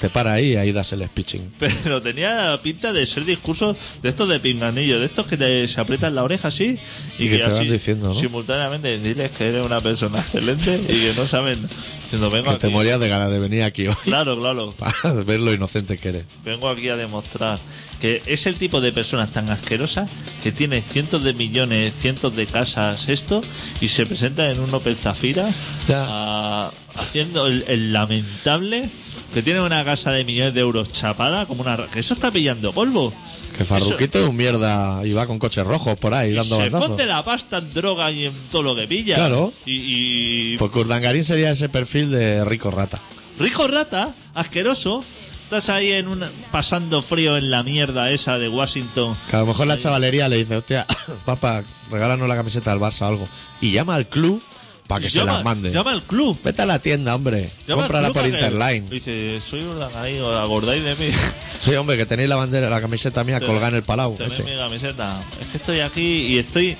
[0.00, 1.52] te para ahí y ahí das el speeching.
[1.58, 5.80] Pero tenía pinta de ser discursos de estos de pinganillo, de estos que te, se
[5.80, 6.78] aprietan la oreja así
[7.18, 8.14] y, Y que que, te van diciendo, ¿no?
[8.14, 11.60] simultáneamente decirles que eres una persona excelente y que no saben
[12.02, 12.74] diciendo vengo Que te aquí.
[12.74, 14.72] morías de ganas de venir aquí hoy Claro, claro.
[14.78, 16.24] para ver lo inocente que eres.
[16.44, 17.58] Vengo aquí a demostrar
[18.00, 20.08] que es el tipo de personas tan asquerosas
[20.42, 23.42] que tiene cientos de millones, cientos de casas, esto,
[23.82, 25.46] y se presenta en un Opel Zafira
[25.86, 26.06] Ya.
[26.08, 28.88] a- haciendo el, el lamentable
[29.34, 31.76] que tiene una casa de millones de euros chapada como una...
[31.88, 33.12] que eso está pillando polvo.
[33.56, 36.88] Que Farruquito es un mierda y va con coches rojos por ahí dando se bandazos.
[36.88, 39.14] fonde la pasta en droga y en todo lo que pilla.
[39.16, 39.52] Claro.
[39.66, 43.00] Y, y Porque Urdangarín sería ese perfil de rico rata.
[43.38, 45.04] rico rata, asqueroso.
[45.44, 49.16] Estás ahí en una, pasando frío en la mierda esa de Washington.
[49.28, 50.86] Que a lo mejor la chavalería le dice, hostia,
[51.24, 53.28] papá, regálanos la camiseta del Barça o algo.
[53.60, 54.40] Y llama al club
[54.90, 55.70] para que se llama, las mande.
[55.70, 56.36] Llama al club.
[56.44, 57.48] Vete a la tienda, hombre.
[57.66, 58.90] Llama al Cómprala por que- Interline.
[58.90, 61.10] Dice, soy un os acordáis de mí.
[61.60, 64.16] Sí, hombre, que tenéis la bandera, la camiseta mía colgada en el palau.
[64.18, 64.42] Ese.
[64.44, 65.20] mi camiseta.
[65.42, 66.74] Es que estoy aquí y estoy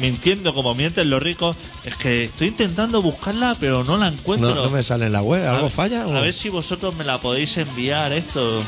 [0.00, 1.56] mintiendo como mienten los ricos.
[1.84, 4.54] Es que estoy intentando buscarla, pero no la encuentro.
[4.54, 5.46] No, no me sale en la web.
[5.46, 6.06] A ¿Algo ver- falla?
[6.06, 8.62] o- A ver si vosotros me la podéis enviar esto.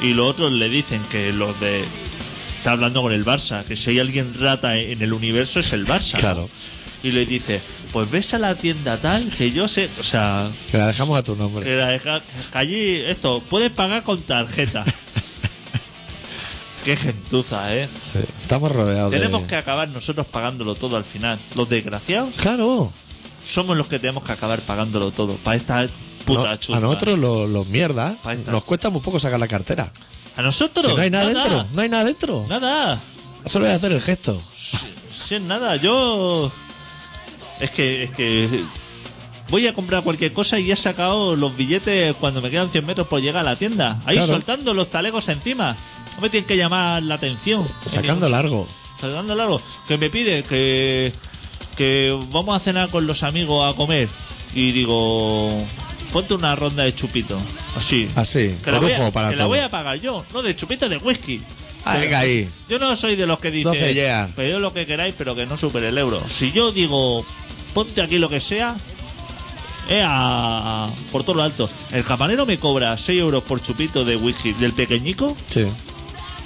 [0.00, 1.84] Y los otros le dicen que los de...
[2.58, 5.86] Está hablando con el Barça, que si hay alguien rata en el universo es el
[5.86, 6.14] Barça.
[6.14, 6.18] ¿no?
[6.20, 6.50] Claro.
[7.02, 7.60] Y le dice,
[7.92, 11.22] pues ves a la tienda tal, que yo sé, o sea, Que la dejamos a
[11.22, 11.64] tu nombre.
[11.64, 12.20] que, la deja-
[12.52, 14.84] que allí esto, puedes pagar con tarjeta.
[16.84, 17.88] Qué gentuza, ¿eh?
[18.02, 21.38] Sí, Estamos rodeados Tenemos que acabar nosotros pagándolo todo al final.
[21.54, 22.90] Los desgraciados Claro.
[23.44, 25.34] somos los que tenemos que acabar pagándolo todo.
[25.36, 25.86] Para esta
[26.24, 26.76] puta No, chusma.
[26.78, 29.92] a nosotros los, los mierdas nos cuesta muy poco sacar la cartera.
[30.36, 30.86] ¿A nosotros?
[30.86, 31.66] Si no hay nada, dentro.
[31.74, 32.46] No hay nada dentro.
[32.48, 33.00] Nada.
[33.44, 34.40] Solo voy a hacer el gesto.
[34.54, 36.50] Si es nada, yo.
[37.60, 38.64] Es que, es que.
[39.50, 42.84] Voy a comprar cualquier cosa y ya he sacado los billetes cuando me quedan 100
[42.84, 43.98] metros por llegar a la tienda.
[44.04, 44.32] Ahí Claro.
[44.34, 45.74] soltando los talegos encima.
[46.16, 47.66] No me tienen que llamar la atención.
[47.86, 48.68] Sacando largo.
[49.00, 49.60] Sacando largo.
[49.86, 51.12] Que me pide que.
[51.76, 54.08] Que vamos a cenar con los amigos a comer.
[54.54, 55.50] Y digo.
[56.12, 57.38] Ponte una ronda de chupito.
[57.76, 58.08] Así.
[58.16, 59.48] Así, Que, la por voy, a, lujo para que la todo.
[59.48, 60.24] voy a pagar yo.
[60.32, 61.40] No, de chupito de whisky.
[61.84, 62.48] Ah, venga ahí.
[62.68, 64.30] Yo no soy de los que dicen, 12 yeas.
[64.34, 66.22] pedid lo que queráis, pero que no supere el euro.
[66.28, 67.24] Si yo digo,
[67.84, 68.74] ponte aquí lo que sea,
[69.88, 71.70] eh, a- por todo lo alto.
[71.92, 75.64] El camarero me cobra 6 euros por chupito de whisky del pequeñico Sí.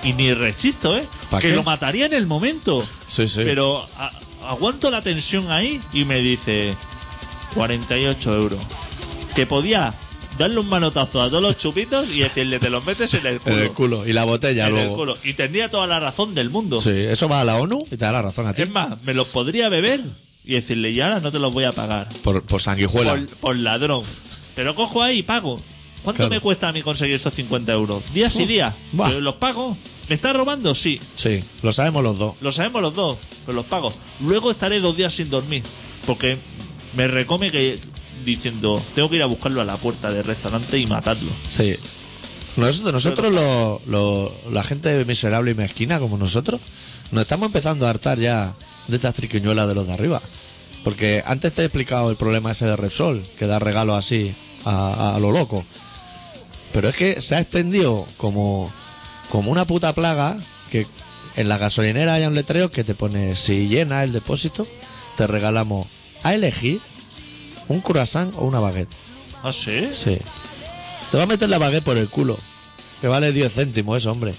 [0.05, 1.07] y ni rechisto, ¿eh?
[1.31, 1.55] ¿Pa Que qué?
[1.57, 2.85] lo mataría en el momento.
[3.07, 3.41] Sí, sí.
[3.45, 4.13] Pero a-
[4.47, 6.75] aguanto la tensión ahí y me dice
[7.55, 8.59] 48 euros.
[9.35, 9.95] Que podía
[10.39, 13.57] darle un manotazo a todos los chupitos y decirle, te los metes en el culo.
[13.57, 14.07] En el culo.
[14.07, 14.97] Y la botella En el luego.
[14.97, 15.17] culo.
[15.25, 16.79] Y tendría toda la razón del mundo.
[16.79, 18.61] Sí, eso va a la ONU y te da la razón a ti.
[18.63, 20.03] Es más, me los podría beber
[20.45, 22.09] y decirle, y ahora no te los voy a pagar.
[22.23, 23.15] Por, por sanguijuela.
[23.15, 24.03] Por, por ladrón.
[24.55, 25.61] Pero cojo ahí y pago.
[26.03, 26.31] ¿Cuánto Claro.
[26.31, 28.03] me cuesta a mí conseguir esos 50 euros?
[28.13, 28.75] Días y días.
[28.93, 29.09] Buah.
[29.09, 29.77] ¿Pero ¿Los pago?
[30.09, 30.75] ¿Me está robando?
[30.75, 30.99] Sí.
[31.15, 32.35] Sí, lo sabemos los dos.
[32.41, 33.93] Lo sabemos los dos, pero los pago.
[34.21, 35.63] Luego estaré dos días sin dormir.
[36.05, 36.39] Porque
[36.97, 37.79] me recome que
[38.25, 41.31] diciendo, tengo que ir a buscarlo a la puerta del restaurante y matarlo.
[41.49, 41.75] Sí.
[42.57, 46.61] Nosotros, nosotros lo- lo- la gente miserable y mezquina como nosotros,
[47.13, 48.53] nos estamos empezando a hartar ya
[48.89, 50.21] de estas triquiñuelas de los de arriba.
[50.85, 55.15] Porque antes te he explicado el problema ese de Repsol, que da regalos así a,
[55.15, 55.65] a lo loco.
[56.73, 58.73] Pero es que se ha extendido como,
[59.31, 60.37] como una puta plaga
[60.71, 60.87] que
[61.37, 64.67] en la gasolinera hay un letrero que te pone si llena el depósito,
[65.17, 65.87] te regalamos
[66.23, 66.81] a elegir
[67.69, 68.91] un croissant o una baguette.
[69.43, 69.91] ¿Ah, sí?
[69.93, 70.19] Sí.
[71.11, 72.39] Te va a meter la baguette por el culo.
[73.01, 74.35] Que vale 10 céntimos eso, hombre.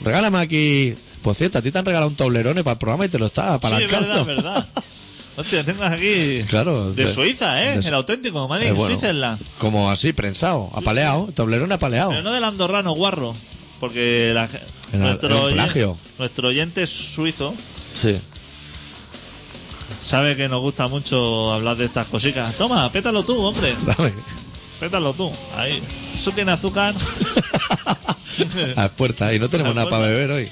[0.00, 0.94] Regálame aquí.
[1.22, 3.26] Por cierto, a ti te han regalado un toblerone para el programa y te lo
[3.26, 4.08] está Sí, es apalancando.
[4.08, 4.68] verdad, es verdad.
[5.36, 6.42] Hostia, tengo aquí.
[6.48, 6.92] Claro.
[6.92, 7.78] De Suiza, ¿eh?
[7.78, 9.40] de- El auténtico, Eh, en bueno, Switzerland.
[9.58, 11.28] Como así, prensado, apaleado.
[11.34, 12.10] Toblerone apaleado.
[12.10, 13.32] Pero no del andorrano guarro.
[13.78, 14.48] Porque la,
[14.92, 17.54] nuestro, oyente suizo
[17.94, 18.18] Sí.
[20.00, 22.54] sabe que nos gusta mucho hablar de estas cositas.
[22.56, 23.74] Toma, pétalo tú, hombre.
[23.86, 24.12] Dame.
[24.78, 25.30] Pétalo tú.
[25.56, 25.80] Ahí.
[26.18, 26.94] Eso tiene azúcar.
[28.76, 29.32] A las puertas.
[29.32, 30.48] Y no tenemos nada para beber hoy.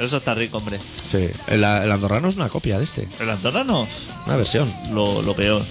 [0.00, 0.78] Eso está rico, hombre.
[1.02, 1.28] Sí.
[1.48, 3.06] El, el andorrano es una copia de este.
[3.20, 3.86] El andorrano,
[4.26, 4.72] Una versión.
[4.92, 5.62] lo, lo peor.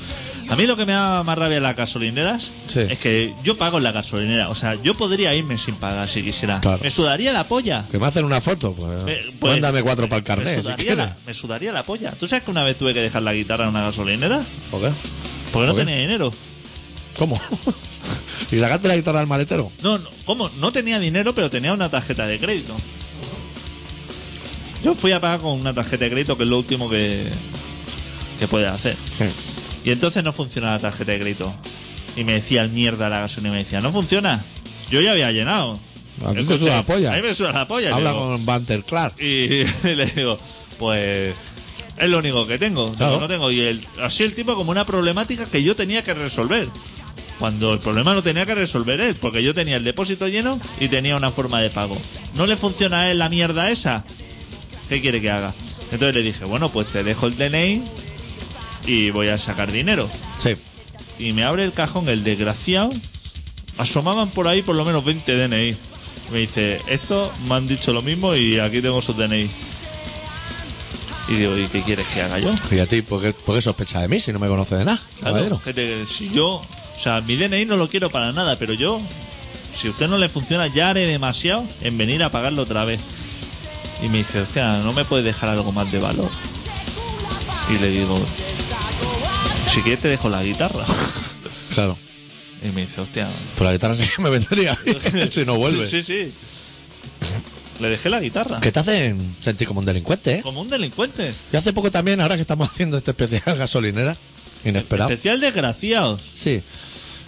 [0.50, 2.80] A mí lo que me da más rabia en las gasolineras Sí.
[2.80, 4.50] es que yo pago en la gasolinera.
[4.50, 6.60] O sea, yo podría irme sin pagar si quisiera.
[6.60, 6.80] Claro.
[6.82, 7.86] Me sudaría la polla.
[7.92, 8.74] Que me hacen una foto.
[8.74, 10.56] Pues, Eh, pues, mándame cuatro para el me carnet.
[10.56, 10.98] si sudaría, quieres.
[10.98, 12.12] la, me sudaría la polla.
[12.20, 14.44] ¿Tú sabes que una vez tuve que dejar la guitarra en una gasolinera?
[14.72, 14.92] ¿Por qué?
[15.54, 16.34] Porque no tenía dinero.
[17.18, 17.40] ¿Cómo?
[18.52, 19.72] ¿Y sacaste la guitarra al maletero?
[19.84, 20.50] No, no, ¿cómo?
[20.58, 22.76] No tenía dinero, pero tenía una tarjeta de crédito.
[24.84, 27.28] Yo fui a pagar con una tarjeta de crédito, que es lo último que,
[28.40, 28.96] que puedes hacer.
[29.84, 31.54] Y entonces no funciona la tarjeta de crédito.
[32.16, 34.44] Y me decía el mierda la gasolina, me decía, no funciona.
[34.90, 35.80] Yo ya había llenado.
[36.26, 37.14] A te Entonces, suda la polla.
[37.14, 37.96] A mí me suda la polla.
[37.96, 38.26] Habla digo.
[38.26, 39.22] con Banter Clark.
[39.22, 40.40] Y le digo,
[40.78, 41.34] pues
[41.98, 42.90] es lo único que tengo.
[42.90, 43.52] Digo, no tengo.
[43.52, 46.68] Y el, así el tipo como una problemática que yo tenía que resolver.
[47.40, 50.90] Cuando el problema no tenía que resolver él, porque yo tenía el depósito lleno y
[50.90, 51.98] tenía una forma de pago.
[52.36, 54.04] ¿No le funciona a él la mierda esa?
[54.90, 55.54] ¿Qué quiere que haga?
[55.92, 57.84] Entonces le dije, bueno, pues te dejo el DNI
[58.88, 60.10] y voy a sacar dinero.
[60.42, 60.56] Sí.
[61.20, 62.90] Y me abre el cajón el desgraciado.
[63.78, 65.76] Asomaban por ahí por lo menos 20 DNI.
[66.32, 69.50] Me dice, esto me han dicho lo mismo y aquí tengo sus DNI.
[71.28, 72.52] Y digo, ¿y qué quieres que haga yo?
[72.72, 74.86] Y a ti, ¿por qué, por qué sospecha de mí si no me conoce de
[74.86, 75.00] nada?
[75.22, 76.66] Claro, que te- si yo, o
[77.00, 79.00] sea, mi DNI no lo quiero para nada, pero yo,
[79.72, 83.00] si a usted no le funciona, ya haré demasiado en venir a pagarlo otra vez.
[84.02, 86.30] Y me dice, hostia, ¿no me puedes dejar algo más de valor?
[87.70, 88.18] Y le digo,
[89.74, 90.86] si quieres te dejo la guitarra.
[91.74, 91.96] Claro.
[92.64, 94.78] Y me dice, hostia, Pues la guitarra sí que me vendría
[95.32, 95.88] si no vuelve.
[95.88, 96.34] Sí, sí, sí.
[97.80, 98.60] Le dejé la guitarra.
[98.60, 100.42] Que te hacen sentir como un delincuente, ¿eh?
[100.42, 101.32] Como un delincuente.
[101.54, 104.18] Yo hace poco también, ahora que estamos haciendo este especial gasolinera,
[104.66, 105.12] inesperado.
[105.12, 106.22] Especial desgraciados.
[106.34, 106.62] Sí,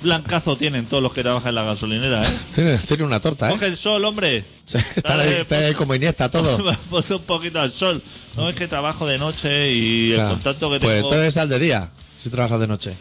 [0.01, 2.37] Blancazo tienen todos los que trabajan en la gasolinera, ¿eh?
[2.55, 3.51] tiene, tiene una torta, ¿eh?
[3.53, 4.43] Coge el sol, hombre.
[4.73, 6.57] Está Dale, ahí, está ahí como Iniesta todo.
[6.89, 8.01] Ponte un poquito al sol.
[8.35, 11.07] No es que trabajo de noche y el contacto que Pues tengo.
[11.09, 12.93] entonces sal de día, si trabajas de noche.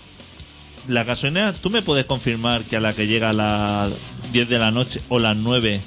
[0.89, 3.91] La gasolinera, ¿tú me puedes confirmar que a la que llega a las
[4.33, 5.81] 10 de la noche o las 9?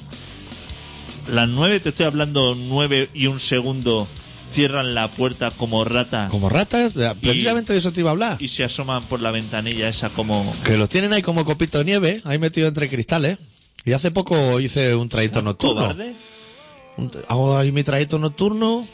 [1.31, 4.07] Las 9, te estoy hablando 9 y un segundo,
[4.53, 8.37] cierran la puerta como rata Como ratas, precisamente de eso te iba a hablar.
[8.41, 10.53] y se asoman por la ventanilla esa como...
[10.63, 13.37] Que los tienen ahí como copito de nieve, ahí metido entre cristales.
[13.85, 15.81] Y hace poco hice un trayecto nocturno.
[15.81, 16.13] ¿Cobarde?
[16.97, 18.87] Un- Hago ahí mi trayecto nocturno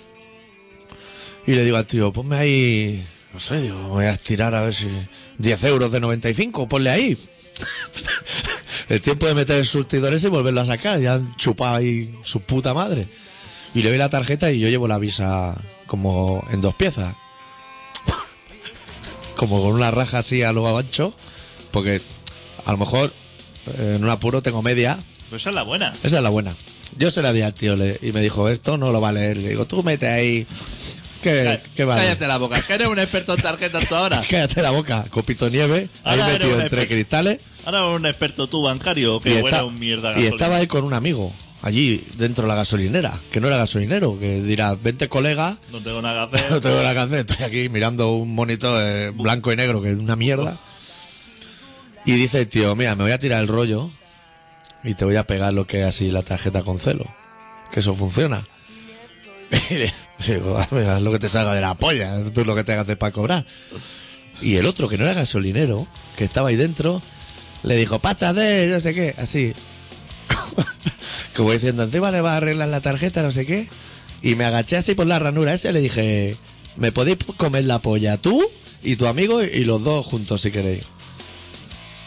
[1.45, 3.03] y le digo al tío, ponme ahí,
[3.34, 4.88] no sé, digo, voy a estirar a ver si
[5.38, 7.18] 10 euros de 95, ponle ahí.
[8.89, 12.12] El tiempo de meter el surtidor ese y volverlo a sacar, ya han chupado ahí
[12.24, 13.05] su puta madre.
[13.76, 15.56] Y le doy la tarjeta y yo llevo la visa
[15.86, 17.16] como en dos piezas.
[19.36, 21.14] Como con una raja así a lo ancho,
[21.72, 22.02] porque
[22.66, 23.12] a lo mejor
[23.78, 25.00] eh, en un apuro tengo media
[25.30, 25.94] Pues esa es la buena.
[26.04, 26.54] esa es la buena.
[26.98, 29.14] Yo se la di al tío le- y me dijo, esto no lo va a
[29.14, 29.38] leer.
[29.38, 30.46] Le digo, tú mete ahí.
[31.22, 32.02] ¿Qué, qué vale?
[32.02, 34.24] Cállate la boca, que eres un experto en tarjetas tú ahora.
[34.30, 37.40] Cállate la boca, copito nieve, ahí Ahora eres metido entre cristales.
[37.66, 40.84] Ahora eres un experto tú bancario que y, está- un mierda y estaba ahí con
[40.86, 45.57] un amigo, allí dentro de la gasolinera, que no era gasolinero, que dirá, vente colega,
[45.72, 46.62] No tengo nada que no hacer.
[46.62, 49.97] tengo nada que hacer, estoy aquí mirando un monitor eh, blanco y negro, que es
[49.97, 50.57] una mierda.
[52.05, 53.89] Y dice tío, mira, me voy a tirar el rollo
[54.84, 57.05] y te voy a pegar lo que es así la tarjeta con celo.
[57.72, 58.43] Que eso funciona.
[60.22, 62.53] Y digo, "Ah, mira, es lo que te salga de la polla, tú es lo
[62.55, 63.45] que te hagas para cobrar.
[64.41, 65.88] Y el otro, que no era gasolinero,
[66.18, 67.01] que estaba ahí dentro,
[67.64, 69.53] le dijo, pásate, no sé qué, así.
[71.36, 73.68] Como diciendo, encima le va a arreglar la tarjeta, no sé qué.
[74.22, 76.36] Y me agaché así por la ranura esa y le dije,
[76.76, 78.44] ¿me podéis comer la polla tú
[78.84, 80.84] y tu amigo y los dos juntos si queréis?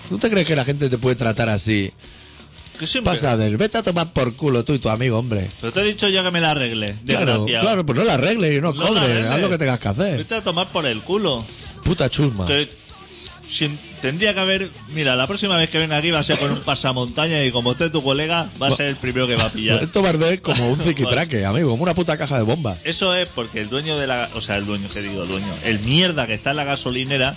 [0.08, 1.90] ¿Tú te crees que la gente te puede tratar así?
[2.78, 3.12] Que siempre.
[3.14, 5.48] Pasa del, vete a tomar por culo tú y tu amigo, hombre.
[5.60, 6.96] Pero te he dicho yo que me la arregle.
[7.06, 9.26] Claro, claro, pues no la arregles y no, No arregles.
[9.30, 10.18] haz lo que tengas que hacer.
[10.18, 11.42] Vete a tomar por el culo.
[11.84, 12.46] Puta chusma.
[13.52, 14.70] Sin- tendría que haber.
[14.94, 17.72] Mira, la próxima vez que venga aquí va a ser con un pasamontaña y como
[17.72, 19.82] esté tu colega, va a ser el primero que va a pillar.
[19.82, 22.80] Esto es como un ziquitraque, amigo, como una puta caja de bombas.
[22.84, 24.30] Eso es porque el dueño de la.
[24.34, 25.52] O sea, el dueño, que digo, dueño.
[25.64, 27.36] El mierda que está en la gasolinera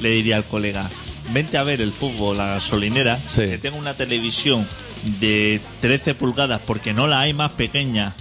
[0.00, 0.88] le diría al colega:
[1.30, 3.18] Vente a ver el fútbol, la gasolinera.
[3.28, 3.42] Sí.
[3.42, 4.66] Que tengo una televisión
[5.20, 8.14] de 13 pulgadas porque no la hay más pequeña.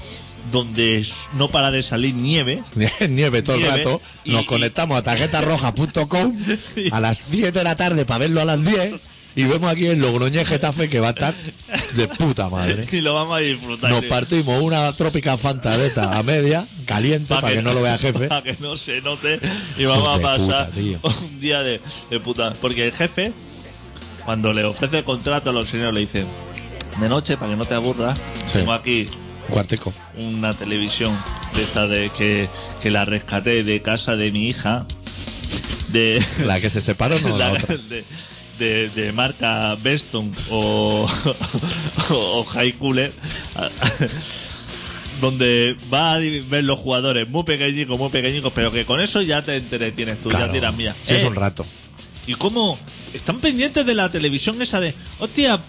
[0.51, 2.63] Donde no para de salir nieve.
[3.09, 4.01] Nieve todo el rato.
[4.25, 6.35] Nos y- conectamos a tarjetarroja.com
[6.91, 8.93] a las 7 de la tarde para verlo a las 10
[9.33, 11.33] y vemos aquí el Logroñez Getafe que va a estar
[11.95, 12.85] de puta madre.
[12.91, 13.89] Y lo vamos a disfrutar.
[13.89, 18.27] Nos partimos una trópica fantadeta a media, caliente, para que no lo vea jefe.
[18.27, 19.39] Para que no se note.
[19.77, 21.79] Y vamos a pasar puta, un día de,
[22.09, 22.51] de puta.
[22.59, 23.31] Porque el jefe,
[24.25, 26.25] cuando le ofrece el contrato a los señores, le dice:
[26.99, 28.53] De noche, para que no te aburras, Sí.
[28.53, 29.07] tengo aquí
[29.51, 29.93] Cuartico.
[30.17, 31.15] una televisión
[31.55, 32.47] de esta de que,
[32.81, 34.85] que la rescaté de casa de mi hija.
[35.89, 36.23] De.
[36.45, 37.75] La que se separó, no, la la- otra.
[37.77, 38.03] de,
[38.59, 41.09] de- de marca Beston o,
[42.09, 43.11] o, o High Cooler
[45.19, 49.43] donde va a ver los jugadores muy pequeñicos, muy pequeñicos, pero que con eso ya
[49.43, 50.47] te entretienes tú, Claro.
[50.47, 50.95] ya tiras mía.
[51.03, 51.65] Sí, es Eh, un rato.
[52.25, 52.79] y cómo
[53.13, 55.59] están pendientes de la televisión esa de, hostia,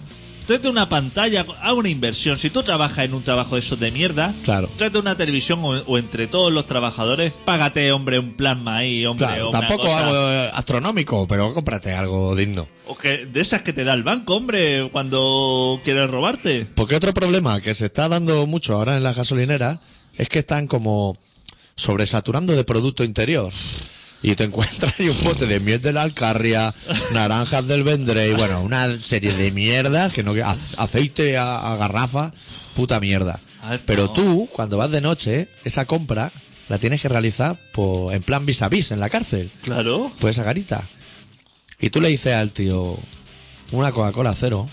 [0.53, 2.39] tráete una pantalla, haz una inversión.
[2.39, 4.69] Si tú trabajas en un trabajo de esos de mierda, Claro.
[4.77, 9.27] tráete una televisión o, o entre todos los trabajadores, págate, hombre, un plasma ahí, hombre.
[9.27, 10.07] Claro, una tampoco cosa.
[10.07, 12.69] algo eh, astronómico, pero cómprate algo digno.
[12.87, 16.67] O que de esas que te da el banco, hombre, cuando quieres robarte.
[16.75, 19.79] Porque otro problema que se está dando mucho ahora en las gasolineras
[20.19, 21.17] es que están como
[21.77, 23.51] sobresaturando de producto interior.
[24.23, 26.73] Y te encuentras ahí un bote de miel de la Alcarria,
[27.13, 30.33] naranjas del Vendré y bueno, una serie de mierdas que no
[30.79, 32.33] aceite a, a garrafa,
[32.77, 33.41] puta mierda.
[33.85, 36.33] Pero tú, cuando vas de noche, esa compra
[36.69, 39.53] la tienes que realizar por, en plan vis a vis en la cárcel.
[39.63, 40.13] Claro.
[40.21, 40.89] Pues esa garita.
[41.81, 42.97] Y tú le dices al tío
[43.73, 44.69] una Coca-Cola cero,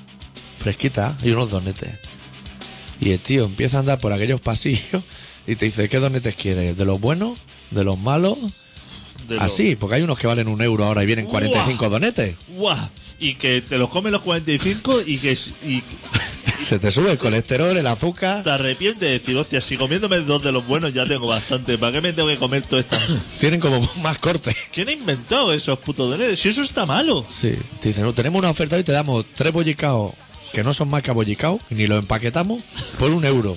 [0.60, 1.90] fresquita, y unos donetes.
[3.02, 5.04] Y el tío empieza a andar por aquellos pasillos
[5.48, 6.78] y te dice, ¿qué donetes quieres?
[6.78, 7.40] ¿De los buenos?
[7.72, 8.38] ¿De los malos?
[9.30, 12.36] De lo- Así, porque hay unos que valen un euro ahora y vienen 45 donetes.
[12.50, 12.78] ¡Guau!
[13.22, 15.34] Y que te los comen los 45 y que
[15.66, 15.84] y
[16.60, 18.44] Se te sube el colesterol, el azúcar.
[18.44, 21.78] te arrepientes de decir, hostia, si comiéndome dos de los buenos ya tengo bastante.
[21.78, 23.02] ¿Para qué me tengo que comer todas estas?
[23.40, 24.56] Tienen como más corte.
[24.74, 26.40] ¿Quién ha inventado esos putos donetes?
[26.40, 27.26] Si eso está malo.
[27.32, 30.14] Sí, te dicen, no, tenemos una oferta y te damos tres bollicaos
[30.54, 32.62] que no son más que bollicaos, ni los empaquetamos,
[32.98, 33.56] por un euro.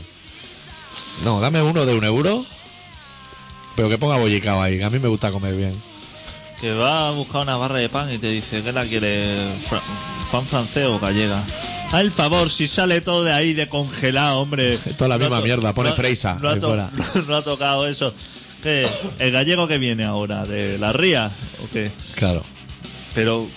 [1.24, 2.44] No, dame uno de un euro,
[3.76, 5.74] pero que ponga bollicao ahí, que a mí me gusta comer bien.
[6.60, 9.26] Que va a buscar una barra de pan y te dice, ¿qué la quiere?
[9.68, 9.82] Fra-
[10.30, 11.42] ¿Pan francés o gallega?
[11.92, 14.78] A el favor, si sale todo de ahí de congelado, hombre.
[14.96, 16.90] Toda la No ha misma mierda, pone no Freisa No ha, ahí to- fuera.
[17.28, 18.14] no ha tocado eso.
[18.62, 18.88] ¿Qué?
[19.18, 20.44] ¿El gallego que viene ahora?
[20.44, 21.28] ¿De la ría?
[21.64, 21.90] ¿O qué?
[22.14, 22.44] Claro.
[23.14, 23.48] Pero.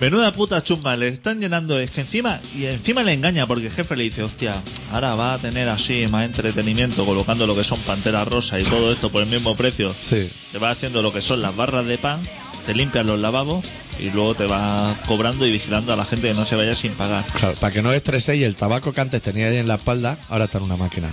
[0.00, 1.78] Menuda puta chumba, le están llenando.
[1.78, 2.40] Es que encima.
[2.54, 4.60] Y encima le engaña porque el jefe le dice, hostia,
[4.92, 8.92] ahora va a tener así más entretenimiento colocando lo que son panteras rosas y todo
[8.92, 9.94] esto por el mismo precio.
[9.98, 10.28] Sí.
[10.52, 12.20] Te va haciendo lo que son las barras de pan,
[12.66, 13.64] te limpias los lavabos
[14.00, 16.92] y luego te va cobrando y vigilando a la gente que no se vaya sin
[16.94, 17.24] pagar.
[17.38, 20.46] Claro, para que no estreséis el tabaco que antes tenía ahí en la espalda, ahora
[20.46, 21.12] está en una máquina.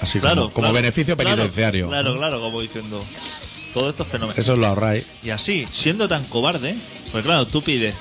[0.00, 1.88] Así como, Claro, como claro, beneficio penitenciario.
[1.88, 3.02] Claro, claro, como diciendo.
[3.74, 4.38] Todo esto es fenomenal.
[4.40, 5.04] Eso lo ahorráis.
[5.24, 6.76] Y así, siendo tan cobarde,
[7.12, 7.94] pues claro, tú pides.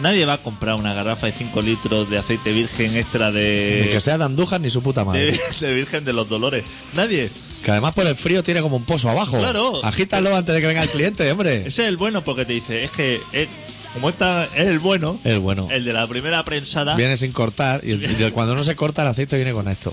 [0.00, 3.88] Nadie va a comprar una garrafa de 5 litros de aceite virgen extra Ni de,
[3.92, 5.32] que sea de Andújar ni su puta madre.
[5.32, 6.64] de, de Virgen de los Dolores.
[6.94, 7.30] Nadie.
[7.64, 9.38] Que además por el frío tiene como un pozo abajo.
[9.38, 9.84] Claro.
[9.84, 11.56] Agítalo antes de que venga el cliente, hombre.
[11.66, 13.48] Ese es el bueno porque te dice, es que es-
[13.92, 15.66] como esta es el bueno, El bueno.
[15.70, 18.76] el de la primera prensada, Viene sin cortar y, el- y el- cuando no se
[18.76, 19.92] corta el aceite viene con esto.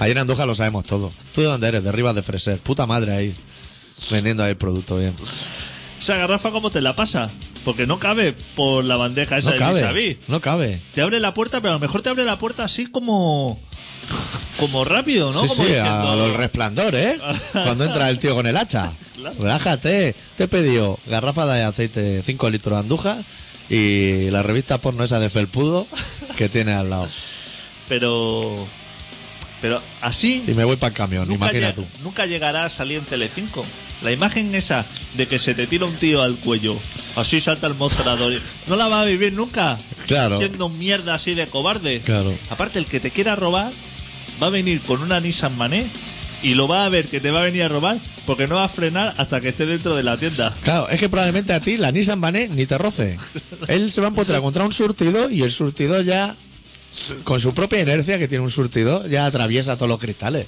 [0.00, 1.10] Ahí en Andújar lo sabemos todo.
[1.32, 1.82] ¿Tú de dónde eres?
[1.84, 2.58] De Rivas de Freser.
[2.58, 3.34] Puta madre ahí.
[4.10, 5.14] Vendiendo ahí el producto bien.
[5.98, 7.30] esa garrafa cómo te la pasa.
[7.64, 9.80] Porque no cabe por la bandeja esa No de cabe.
[9.80, 10.16] vis-a-vis.
[10.28, 10.80] No cabe.
[10.94, 13.58] Te abre la puerta, pero a lo mejor te abre la puerta así como.
[14.58, 15.40] Como rápido, ¿no?
[15.42, 17.20] Sí, como sí, diciendo- a los resplandores, ¿eh?
[17.52, 18.92] Cuando entra el tío con el hacha.
[19.14, 19.36] Claro.
[19.40, 20.14] Relájate.
[20.36, 23.22] Te he pedido garrafa de aceite 5 litros de Andújar
[23.70, 25.86] y la revista porno esa de Felpudo
[26.36, 27.08] que tiene al lado.
[27.88, 28.66] Pero.
[29.60, 30.42] Pero así.
[30.46, 31.84] Y me voy para el camión, imagina tú.
[32.02, 33.64] nunca llegará a salir en Telecinco.
[34.02, 34.84] La imagen esa
[35.16, 36.76] de que se te tira un tío al cuello
[37.16, 38.32] Así salta el mostrador.
[38.66, 39.78] No la va a vivir nunca.
[40.06, 40.38] Claro.
[40.38, 42.00] Siendo mierda así de cobarde.
[42.00, 42.32] Claro.
[42.50, 43.72] Aparte, el que te quiera robar
[44.42, 45.86] va a venir con una Nissan Mané
[46.42, 48.64] y lo va a ver que te va a venir a robar porque no va
[48.64, 50.54] a frenar hasta que esté dentro de la tienda.
[50.62, 53.16] Claro, es que probablemente a ti la Nissan Bané ni te roce.
[53.68, 56.34] Él se va a encontrar contra un surtido y el surtido ya,
[57.24, 60.46] con su propia inercia que tiene un surtido, ya atraviesa todos los cristales.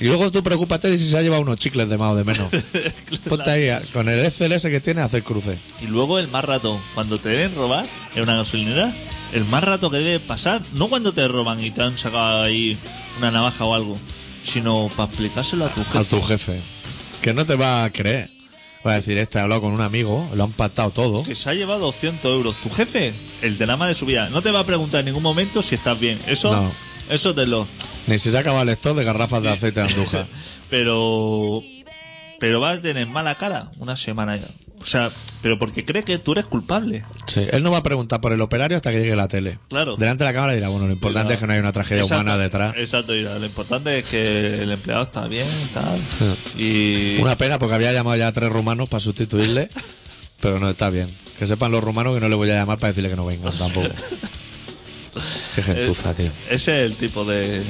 [0.00, 2.24] Y luego tú preocúpate de si se ha llevado unos chicles de más o de
[2.24, 2.48] menos.
[3.28, 5.58] Ponte ahí a- con el SLS que tiene a hacer cruce.
[5.82, 7.84] Y luego el más rato, cuando te deben robar
[8.14, 8.92] en una gasolinera,
[9.32, 12.78] el más rato que debe pasar, no cuando te roban y te han sacado ahí
[13.18, 13.98] una navaja o algo,
[14.42, 15.98] sino para explicárselo a tu jefe.
[15.98, 16.60] A tu jefe.
[17.22, 18.30] Que no te va a creer.
[18.86, 21.22] Va a decir, este ha hablado con un amigo, lo han pactado todo.
[21.22, 22.56] Que se ha llevado 200 euros.
[22.62, 25.60] Tu jefe, el más de su vida, no te va a preguntar en ningún momento
[25.60, 26.18] si estás bien.
[26.26, 26.70] Eso, No.
[27.10, 27.68] eso te lo.
[28.06, 30.26] Ni si se acaba el stock de garrafas de aceite de Andújar.
[30.70, 31.62] Pero.
[32.38, 34.46] Pero vas a tener mala cara una semana ya.
[34.82, 35.10] O sea,
[35.42, 37.04] pero porque cree que tú eres culpable.
[37.26, 39.58] Sí, él no va a preguntar por el operario hasta que llegue la tele.
[39.68, 39.96] Claro.
[39.96, 42.22] Delante de la cámara dirá, bueno, lo importante es que no hay una tragedia Exacto,
[42.22, 42.74] humana detrás.
[42.78, 45.98] Exacto, mira, lo importante es que el empleado está bien y tal.
[46.56, 47.18] Y.
[47.20, 49.68] Una pena porque había llamado ya a tres rumanos para sustituirle,
[50.40, 51.08] pero no está bien.
[51.38, 53.52] Que sepan los rumanos que no le voy a llamar para decirle que no vengan
[53.52, 53.88] tampoco.
[55.54, 56.30] Qué gentuza, tío.
[56.48, 57.62] Ese es el tipo de.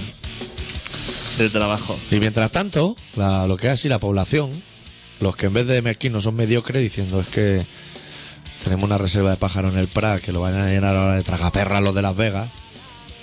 [1.42, 1.98] De trabajo.
[2.10, 4.50] Y mientras tanto, la- lo que es así la población,
[5.20, 7.64] los que en vez de mezquinos son mediocres diciendo es que
[8.64, 11.22] tenemos una reserva de pájaros en el Prat que lo vayan a llenar ahora de
[11.22, 12.48] tragaperras los de Las Vegas.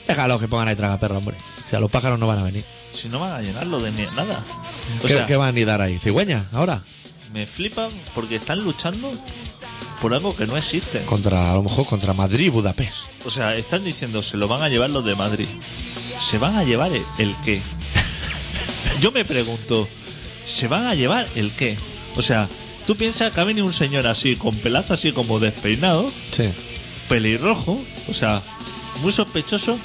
[0.08, 1.36] Déjalos que pongan ahí tragaperras, hombre.
[1.66, 2.64] O sea, los pájaros no van a venir.
[2.94, 4.42] Si no van a llenarlo de nada.
[5.00, 6.00] O ¿Qué, sea, qué van a anidar ahí?
[6.00, 6.82] ¿Cigüeña ahora?
[7.34, 9.12] me flipan porque están luchando
[10.02, 11.02] por algo que no existe.
[11.04, 12.96] Contra, a lo mejor contra Madrid y Budapest.
[13.26, 15.48] O sea, están diciendo se lo van a llevar los de Madrid.
[16.20, 17.62] ¿Se van a llevar el, el qué?
[19.02, 19.88] Yo me pregunto,
[20.46, 21.78] ¿se van a llevar el qué?
[22.16, 22.50] O sea,
[22.88, 26.46] tú piensas que ha venido un señor así, con pelazo así como despeinado, Sí.
[27.10, 28.42] pelirrojo, o sea,
[29.02, 29.78] muy sospechoso,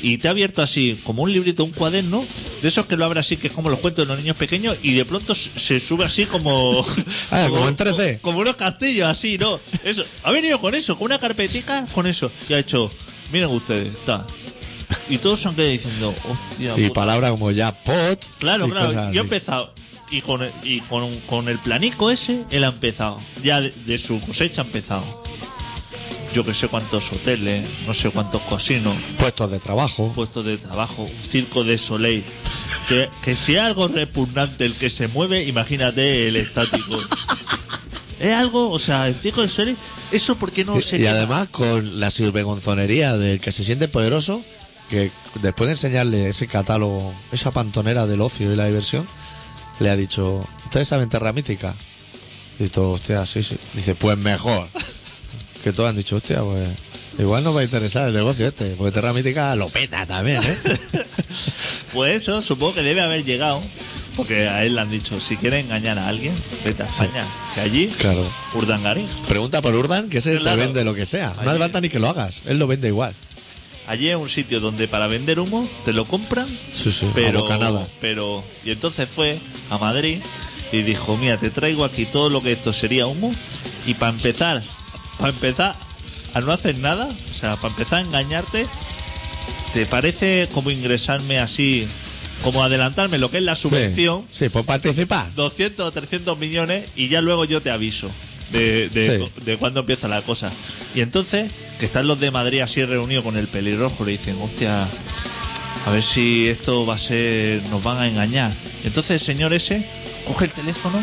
[0.00, 2.24] y te ha abierto así como un librito, un cuaderno,
[2.62, 4.76] de esos que lo abre así, que es como los cuentos de los niños pequeños,
[4.82, 6.84] y de pronto se se sube así como.
[7.30, 8.20] Ah, como en 3D.
[8.20, 9.58] Como, unos castillos así, ¿no?
[9.84, 10.04] Eso.
[10.22, 12.30] Ha venido con eso, con una carpetica, con eso.
[12.48, 12.90] Y ha hecho,
[13.32, 14.24] miren ustedes, está.
[15.10, 16.14] Y todos se han quedado diciendo,
[16.50, 16.74] hostia.
[16.78, 16.94] Y puta".
[17.00, 18.24] palabras como ya pot.
[18.38, 19.12] Claro, y claro.
[19.12, 19.72] Yo he empezado.
[20.10, 23.20] Y con el, y con, con el planico ese, él ha empezado.
[23.42, 25.04] Ya de, de su cosecha ha empezado.
[26.34, 30.12] Yo que sé cuántos hoteles, no sé cuántos casinos, Puestos de trabajo.
[30.14, 32.22] puestos de trabajo, circo de Soleil.
[32.88, 36.98] Que, que si es algo repugnante el que se mueve, imagínate el estático.
[38.20, 39.76] es algo, o sea, el circo de Soleil,
[40.12, 41.12] eso porque no se y queda?
[41.12, 44.42] además con la sirvegonzonería del que se siente poderoso,
[44.88, 45.10] que
[45.42, 49.06] después de enseñarle ese catálogo, esa pantonera del ocio y la diversión,
[49.80, 51.74] le ha dicho, ¿ustedes saben Terra Mítica?
[52.58, 53.56] Y todo, hostia, sí, sí.
[53.74, 54.68] Dice, pues mejor.
[55.62, 56.68] que todos han dicho, hostia, pues
[57.18, 60.56] igual nos va a interesar el negocio este, porque Terra Mítica lo peta también, ¿eh?
[61.92, 63.62] Pues eso, supongo que debe haber llegado.
[64.14, 66.34] Porque a él le han dicho, si quieres engañar a alguien,
[66.64, 67.24] vete a España.
[67.54, 68.28] Que allí, claro.
[68.52, 69.06] Urdangarín.
[69.28, 70.58] Pregunta por Urdan, que ese Claro.
[70.58, 71.32] te vende lo que sea.
[71.44, 73.14] No hace falta ni que lo hagas, él lo vende igual.
[73.88, 77.40] Allí es un sitio donde para vender humo te lo compran, Sí, sí, a pero,
[77.42, 77.86] bocanada.
[78.00, 79.38] pero y entonces fue
[79.70, 80.18] a Madrid
[80.72, 83.32] y dijo, mira, te traigo aquí todo lo que esto sería humo
[83.86, 84.62] y para empezar,
[85.18, 85.74] para empezar
[86.34, 88.66] a no hacer nada, o sea, para empezar a engañarte,
[89.72, 91.86] ¿te parece como ingresarme así,
[92.44, 94.26] como adelantarme lo que es la subvención?
[94.30, 95.34] Sí, sí, pues participar.
[95.34, 98.10] 200 o 300 millones y ya luego yo te aviso
[98.52, 99.42] de, de, Sí.
[99.46, 100.52] de cuándo empieza la cosa.
[100.94, 104.88] Y entonces, que están los de Madrid así reunidos con el pelirrojo, le dicen, hostia,
[105.86, 108.52] a ver si esto va a ser, nos van a engañar.
[108.84, 109.86] Entonces el señor ese
[110.26, 111.02] coge el teléfono,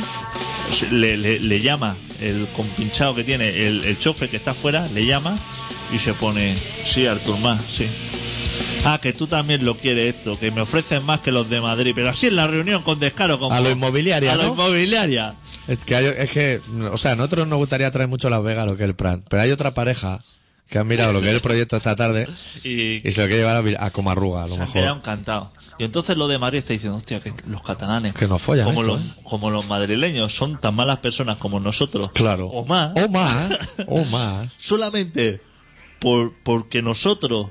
[0.92, 5.06] le, le- le llama el compinchado que tiene, el, el chofer que está afuera, le
[5.06, 5.38] llama
[5.94, 6.56] y se pone,
[6.86, 7.88] sí, Artur más, sí.
[8.88, 11.92] Ah, que tú también lo quieres esto, que me ofrecen más que los de Madrid,
[11.96, 14.54] pero así en la reunión con descaro como A lo inmobiliaria, a lo ¿no?
[14.54, 15.34] inmobiliaria.
[15.68, 16.62] Es que, hay- es que,
[16.92, 19.22] o sea, a nosotros nos gustaría traer mucho Las Vegas lo que es el Prat,
[19.30, 20.20] pero hay otra pareja
[20.70, 22.28] que han mirado lo que es el proyecto esta tarde
[22.64, 24.84] Y y se lo quiere llevar a, Comarruga, a lo se mejor.
[24.98, 25.50] encantados.
[25.78, 28.82] Y entonces lo de Madrid está diciendo, hostia, que los catalanes, Que nos follan como,
[28.82, 29.22] esto, los, ¿eh?
[29.24, 32.10] como los madrileños, son tan malas personas como nosotros.
[32.14, 32.48] Claro.
[32.48, 32.94] O más.
[32.96, 33.60] O más.
[33.88, 34.54] O más.
[34.58, 35.42] Solamente
[36.00, 37.48] por, porque nosotros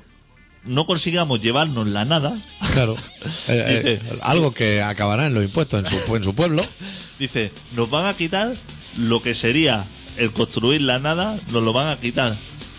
[0.63, 2.35] no consigamos llevarnos la nada,
[2.73, 2.95] Claro.
[3.47, 6.65] Eh, eh, algo que acabará en los impuestos en su, en su pueblo.
[7.19, 8.51] dice, nos van a quitar
[8.97, 9.85] lo que sería
[10.17, 12.35] el construir la nada, nos lo van a quitar.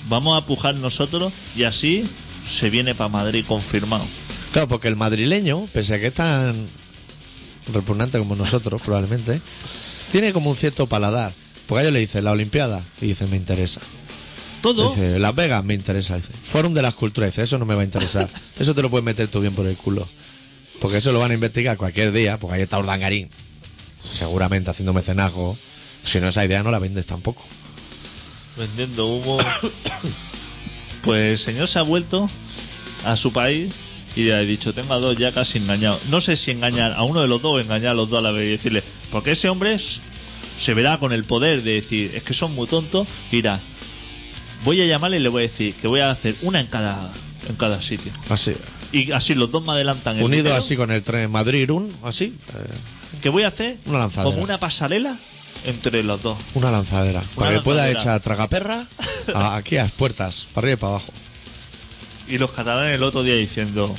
[0.09, 2.05] Vamos a pujar nosotros y así
[2.51, 4.05] se viene para Madrid confirmado.
[4.53, 6.55] Claro, porque el madrileño, pese a que es tan
[7.73, 9.41] repugnante como nosotros, probablemente,
[10.13, 11.33] tiene como un cierto paladar.
[11.67, 13.81] Porque a ellos le dicen la Olimpiada y dicen me interesa.
[14.63, 14.89] Todo.
[14.89, 16.17] Dice, Las Vegas me interesa.
[16.17, 17.31] Dice, Fórum de las Culturas.
[17.31, 18.29] Dice, eso no me va a interesar.
[18.59, 20.07] Eso te lo puedes meter tú bien por el culo.
[20.81, 22.39] Porque eso lo van a investigar cualquier día.
[22.39, 23.31] Porque ahí está Urdangarín.
[24.01, 25.57] Seguramente haciendo mecenazgo.
[26.03, 27.45] Si no, esa idea no la vendes tampoco.
[28.57, 29.39] Vendiendo humo.
[31.03, 32.29] Pues el señor se ha vuelto
[33.05, 33.73] a su país
[34.17, 36.01] y le ha dicho, tengo a dos ya casi engañados.
[36.11, 38.23] No sé si engañar a uno de los dos o engañar a los dos a
[38.23, 38.83] la vez y decirle,
[39.13, 40.01] porque ese hombre es-
[40.59, 43.61] se verá con el poder de decir, es que son muy tontos, y dirá,
[44.65, 47.13] voy a llamarle y le voy a decir que voy a hacer una en cada,
[47.49, 48.11] en cada sitio.
[48.29, 48.53] Así.
[48.91, 51.93] Y así los dos me adelantan el Unido dinero, así con el tren Madrid-Irún.
[52.03, 52.25] Así.
[52.25, 54.33] eh, que voy a hacer Una lanzadera.
[54.35, 55.17] como una pasarela
[55.67, 56.37] entre los dos.
[56.55, 57.23] una lanzadera.
[57.35, 58.87] para que pueda echar tragaperra
[59.35, 60.47] a- aquí a las puertas.
[60.55, 61.13] Para arriba y para abajo.
[62.29, 63.95] Y los catalanes el otro día diciendo,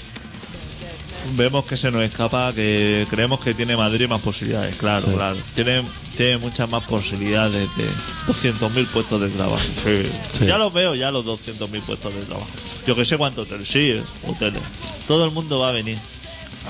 [1.35, 4.75] vemos que se nos escapa, que creemos que tiene Madrid más posibilidades.
[4.75, 5.13] Claro, Sí.
[5.13, 5.37] claro.
[5.55, 5.83] Tiene,
[6.15, 7.85] tiene muchas más posibilidades de
[8.27, 9.57] 200.000 puestos de trabajo.
[9.59, 10.03] Sí.
[10.37, 10.45] Sí.
[10.45, 12.47] Ya los veo, ya los 200.000 puestos de trabajo.
[12.85, 13.67] Yo que sé cuántos hoteles.
[13.67, 14.61] Sí, eh, hoteles.
[15.07, 15.97] Todo el mundo va a venir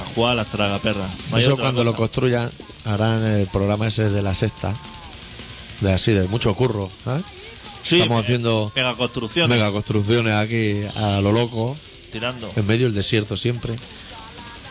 [0.02, 1.08] a jugar a las tragaperras.
[1.32, 2.50] No Eso cuando lo construyan
[2.86, 4.74] harán el programa ese de la sexta.
[5.82, 6.90] De así, de mucho curro.
[7.04, 7.24] ¿sabes?
[7.84, 9.56] Sí, Estamos haciendo mega construcciones.
[9.58, 11.78] mega construcciones aquí a lo loco.
[12.12, 12.52] Tirando.
[12.56, 13.76] En medio del desierto siempre.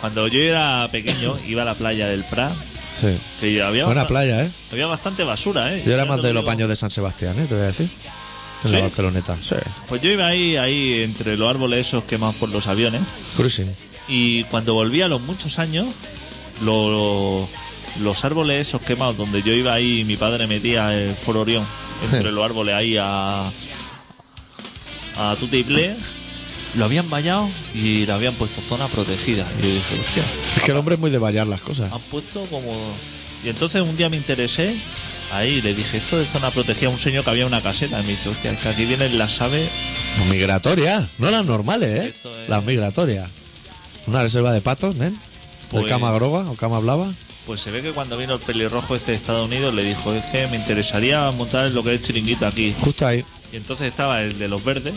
[0.00, 2.52] Cuando yo era pequeño, iba a la playa del Prat.
[3.00, 3.18] Sí.
[3.40, 4.50] Que había, Buena playa, ¿eh?
[4.72, 5.82] había bastante basura, ¿eh?
[5.86, 7.46] Yo era más de lo los baños de San Sebastián, ¿eh?
[7.48, 7.88] Te voy a decir.
[8.64, 8.76] En ¿Sí?
[8.76, 9.36] la Barceloneta.
[9.40, 9.54] Sí.
[9.88, 13.02] Pues yo iba ahí, ahí entre los árboles esos quemados por los aviones.
[13.36, 13.70] Cruising.
[14.08, 15.86] Y cuando volví a los muchos años,
[16.62, 17.48] lo-
[18.00, 21.64] los árboles esos quemados donde yo iba ahí, mi padre metía el foro Orión
[22.04, 22.34] entre Sí.
[22.34, 23.50] los árboles ahí a.
[25.18, 25.96] a Tutti Ple,
[26.76, 29.46] lo habían vallado y le habían puesto zona protegida.
[29.58, 30.22] Y yo dije, hostia,
[30.56, 31.92] Es que el hombre es muy de vallar las cosas.
[31.92, 32.72] han puesto como.
[33.44, 34.76] Y entonces un día me interesé.
[35.32, 37.98] Ahí le dije, esto de zona protegida, a un señor que había una caseta.
[38.00, 39.68] Y me dice, hostia, es que aquí vienen las aves
[40.30, 42.14] migratorias, no las normales, ¿eh?
[42.42, 43.28] Es- Las migratorias.
[44.06, 44.96] Una reserva de patos.
[44.98, 45.12] ¿De
[45.70, 47.10] Pues- cama groga o cama blava?
[47.46, 50.24] Pues se ve que cuando vino el pelirrojo este de Estados Unidos le dijo, es
[50.26, 52.74] que me interesaría montar lo que es chiringuito aquí.
[52.80, 53.24] Justo ahí.
[53.52, 54.94] Y entonces estaba el de los verdes,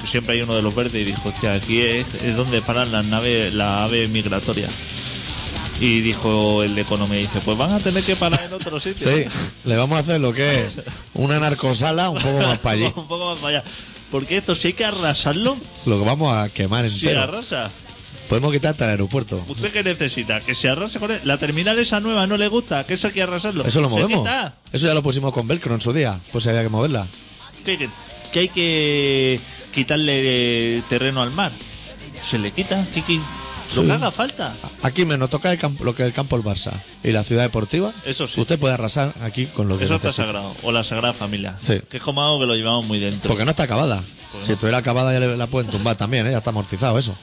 [0.00, 2.92] que siempre hay uno de los verdes, y dijo, hostia, aquí es, es donde paran
[2.92, 4.70] las naves, las aves migratorias.
[5.80, 9.10] Y dijo el de economía, dice, pues van a tener que parar en otro sitio.
[9.10, 9.24] Sí,
[9.64, 10.72] le vamos a hacer lo que es
[11.14, 12.84] una narcosala un poco más para allí.
[12.96, 13.64] Un poco más para allá.
[14.10, 15.56] Porque esto, si hay que arrasarlo,
[15.86, 17.22] Lo que vamos a quemar entero.
[17.22, 17.70] arrasa.
[18.28, 19.44] Podemos quitar hasta el aeropuerto.
[19.46, 20.40] ¿Usted qué necesita?
[20.40, 21.20] ¿Que se arrase con él?
[21.24, 22.84] ¿La terminal esa nueva no le gusta?
[22.86, 23.64] ¿Que eso hay que arrasarlo?
[23.64, 24.20] Eso lo Se movemos.
[24.20, 24.54] quita.
[24.72, 26.18] Eso ya lo pusimos con Velcro en su día.
[26.32, 27.06] Pues había que moverla.
[27.64, 27.88] que, que-
[28.32, 29.40] que hay que
[29.72, 31.52] quitarle eh, terreno al mar.
[32.22, 33.00] Se le quita, que-
[33.76, 33.86] lo Sí.
[33.86, 34.54] que haga falta.
[34.82, 36.72] Aquí me nos toca el campo, lo que es el campo del Barça
[37.04, 37.92] y la ciudad deportiva.
[38.04, 38.40] Eso sí.
[38.40, 40.26] Usted puede arrasar aquí con lo que Eso está necesite.
[40.28, 40.54] sagrado.
[40.62, 41.54] O la Sagrada Familia.
[41.58, 41.80] Sí.
[41.90, 43.28] Que es como algo que lo llevamos muy dentro.
[43.28, 44.02] Porque no está acabada.
[44.32, 46.32] Pues si estuviera acabada ya le- la pueden tumbar también, ¿eh?
[46.32, 47.14] Ya está amortizado eso.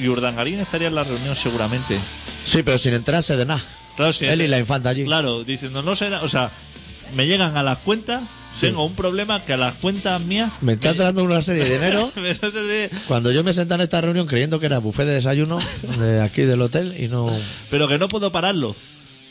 [0.00, 1.98] Y Urdangarín estaría en la reunión seguramente.
[2.44, 3.62] Sí, pero sin enterarse de nada.
[3.96, 4.24] Claro, sí.
[4.26, 5.04] Él y la infanta allí.
[5.04, 6.22] Claro, diciendo, no será.
[6.22, 6.50] O sea,
[7.14, 8.22] me llegan a las cuentas.
[8.52, 8.62] Sí.
[8.66, 10.50] Tengo un problema que a las cuentas mías.
[10.60, 12.10] Me está entrando una serie de dinero.
[13.08, 15.58] Cuando yo me senté en esta reunión creyendo que era buffet de desayuno
[15.98, 17.30] de aquí del hotel y no.
[17.70, 18.74] pero que no puedo pararlo.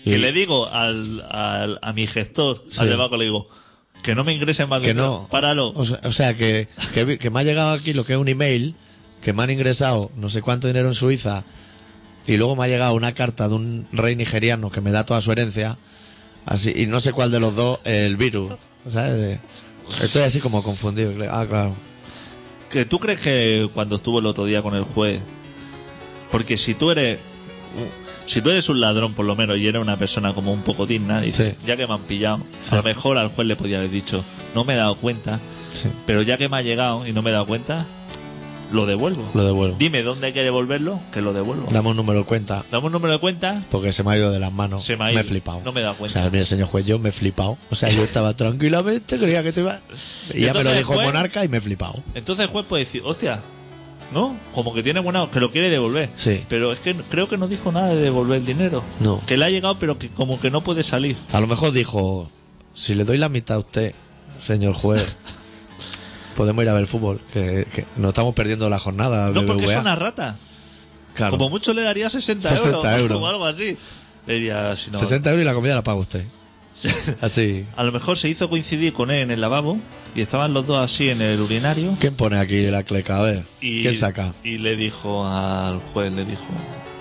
[0.05, 2.80] Y- Que le digo al, al- a mi gestor, Sí.
[2.80, 3.49] al de banco, le digo,
[4.03, 5.22] que no me ingresen más Que dinero.
[5.24, 5.28] no.
[5.30, 5.74] Páralo.
[5.76, 6.70] O sea, o sea, que,
[7.20, 8.76] que me ha llegado aquí lo que es un email,
[9.22, 11.43] que me han ingresado no sé cuánto dinero en Suiza,
[12.28, 15.22] y luego me ha llegado una carta de un rey nigeriano que me da toda
[15.22, 15.78] su herencia,
[16.45, 18.53] así, y no sé cuál de los dos el virus.
[18.89, 19.13] ¿sabes?
[19.17, 19.39] De-
[20.03, 21.11] estoy así como confundido.
[21.32, 21.74] Ah, claro.
[22.70, 25.20] que tú crees que cuando estuvo el otro día con el juez,
[26.32, 27.20] porque si tú eres
[28.28, 30.86] si tú eres un ladrón por lo menos y eres una persona como un poco
[30.86, 31.65] digna, dices, Sí.
[31.65, 32.70] ya que me han pillado, Sí.
[32.72, 35.39] a lo mejor al juez le podía haber dicho, no me he dado cuenta,
[35.74, 37.86] Sí, pero ya que me ha llegado y no me he dado cuenta,
[38.72, 39.24] lo devuelvo.
[39.34, 39.78] lo devuelvo.
[39.78, 41.67] Dime dónde hay que devolverlo, que lo devuelvo.
[41.72, 44.32] Dame un número de cuenta, Dame un número de cuenta, porque se me ha ido
[44.32, 44.84] de las manos.
[44.86, 45.24] Se me ha he ido.
[45.24, 45.61] flipado.
[45.65, 46.22] No me he dado O cuenta.
[46.22, 47.57] sea, mire, señor juez, yo me he flipado.
[47.72, 49.80] O sea, yo estaba tranquilamente, creía que te iba.
[50.34, 51.05] Y ya me lo dijo juez?
[51.05, 52.03] monarca y me he flipado.
[52.15, 53.39] entonces el juez puede decir, hostia,
[54.13, 54.36] ¿no?
[54.53, 56.09] Como que tiene buena, que lo quiere devolver.
[56.15, 56.43] Sí.
[56.49, 58.84] Pero es que creo que no dijo nada de devolver el dinero.
[58.99, 59.20] No.
[59.26, 61.15] Que le ha llegado, pero que como que no puede salir.
[61.32, 62.30] A lo mejor dijo,
[62.74, 63.93] si le doy la mitad a usted,
[64.38, 65.17] señor juez,
[66.40, 69.30] podemos ir a ver fútbol, que, que nos estamos perdiendo la jornada.
[69.32, 70.38] No, porque es una rata.
[71.14, 71.32] Claro.
[71.32, 73.20] Como mucho le daría 60, 60 euros.
[73.22, 73.76] o algo así.
[74.26, 75.00] Le diría, si no.
[75.00, 76.24] 60 euros y la comida la paga usted.
[77.22, 77.66] Así.
[77.76, 79.78] A lo mejor se hizo coincidir con él en el lavabo
[80.16, 81.98] y estaban los dos así en el urinario.
[82.00, 83.20] ¿Quién pone aquí la cleca?
[83.20, 83.44] A ver.
[83.60, 84.34] Y, ¿Quién saca?
[84.46, 86.48] Y le dijo al juez, le dijo,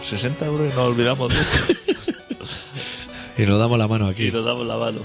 [0.02, 1.74] 60 euros y nos olvidamos de esto.
[3.38, 4.32] Y nos damos la mano Y aquí.
[4.32, 4.98] nos damos la mano.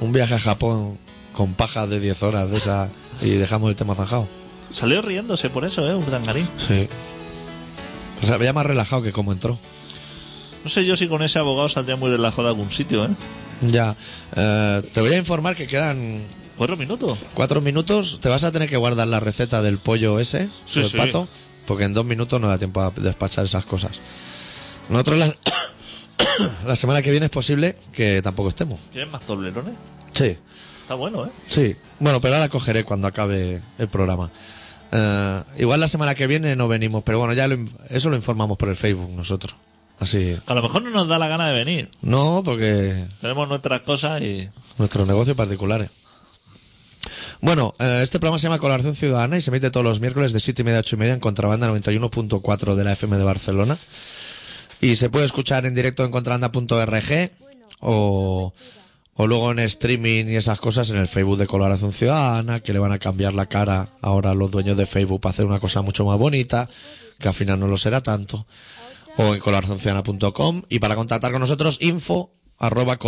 [0.00, 0.98] Un viaje a Japón
[1.36, 2.88] con pajas de 10 horas de esa
[3.22, 4.26] y dejamos el tema zanjado.
[4.72, 5.94] Salió riéndose por eso, ¿eh?
[5.94, 6.48] Urdangarín.
[6.56, 6.88] Sí.
[8.22, 9.58] O sea, veía más relajado que como entró.
[10.64, 13.08] No sé yo si con ese abogado saldría muy relajado de algún sitio, ¿eh?
[13.60, 13.94] Ya.
[14.34, 16.20] Eh, te voy a informar que quedan
[16.56, 17.18] Cuatro minutos.
[17.34, 18.18] cuatro minutos.
[18.20, 20.96] Te vas a tener que guardar la receta del pollo ese, Sí, del sí.
[20.96, 21.28] pato,
[21.66, 24.00] porque en dos minutos no da tiempo a despachar esas cosas.
[24.88, 25.34] Nosotros la,
[26.66, 28.80] la semana que viene es posible que tampoco estemos.
[28.92, 29.74] ¿Quieres más toblerones?
[30.12, 30.36] Sí,
[30.86, 31.30] Está bueno, ¿eh?
[31.48, 31.74] sí.
[31.98, 34.30] Bueno, pero ahora cogeré cuando acabe el programa.
[34.92, 37.56] Eh, igual la semana que viene no venimos, pero bueno, ya lo
[37.90, 39.56] eso lo informamos por el Facebook nosotros.
[39.98, 40.38] Así.
[40.46, 41.90] A lo mejor no nos da la gana de venir.
[42.02, 44.48] No, porque Tenemos nuestras cosas y...
[44.78, 45.90] nuestros negocios particulares.
[47.40, 50.38] Bueno, eh, este programa se llama Colaboración Ciudadana y se emite todos los miércoles de
[50.38, 53.76] 7 y media a 8 y media en Contrabanda 91.4 de la FM de Barcelona.
[54.80, 57.30] Y se puede escuchar en directo en contrabanda.org
[57.80, 58.52] o,
[59.16, 62.78] o luego en streaming y esas cosas en el Facebook de Colaboración Ciudadana, que le
[62.78, 65.80] van a cambiar la cara ahora a los dueños de Facebook para hacer una cosa
[65.80, 66.66] mucho más bonita,
[67.18, 68.46] que al final no lo será tanto.
[69.16, 72.98] O en colaboracionciudadana.com y para contactar con nosotros info arroba.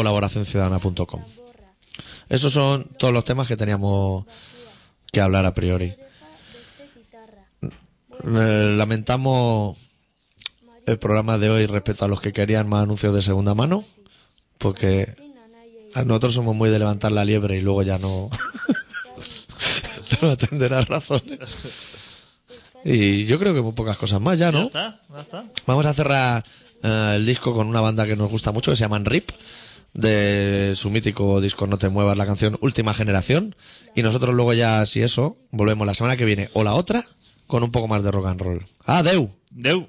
[2.31, 4.25] Esos son todos los temas que teníamos
[5.13, 5.95] que hablar a priori.
[8.25, 9.77] Eh, lamentamos
[10.87, 13.85] el programa de hoy respecto a los que querían más anuncios de segunda mano,
[14.57, 15.28] porque
[16.05, 18.31] nosotros somos muy de levantar la liebre y luego ya no,
[20.23, 21.69] no atenderá razones.
[22.85, 24.67] Y yo creo que muy pocas cosas más ya, Ya ¿no?
[24.67, 25.45] está, ya está.
[25.67, 26.45] Vamos a cerrar
[26.83, 29.31] eh, el disco con una banda que nos gusta mucho, que se llaman RIP,
[29.95, 33.55] de su mítico disco No te muevas, la canción Última Generación.
[33.97, 37.05] Y nosotros luego ya, si eso, volvemos la semana que viene o la otra
[37.47, 38.67] con un poco más de rock and roll.
[38.85, 39.31] ¡Adeu!
[39.51, 39.89] Deu.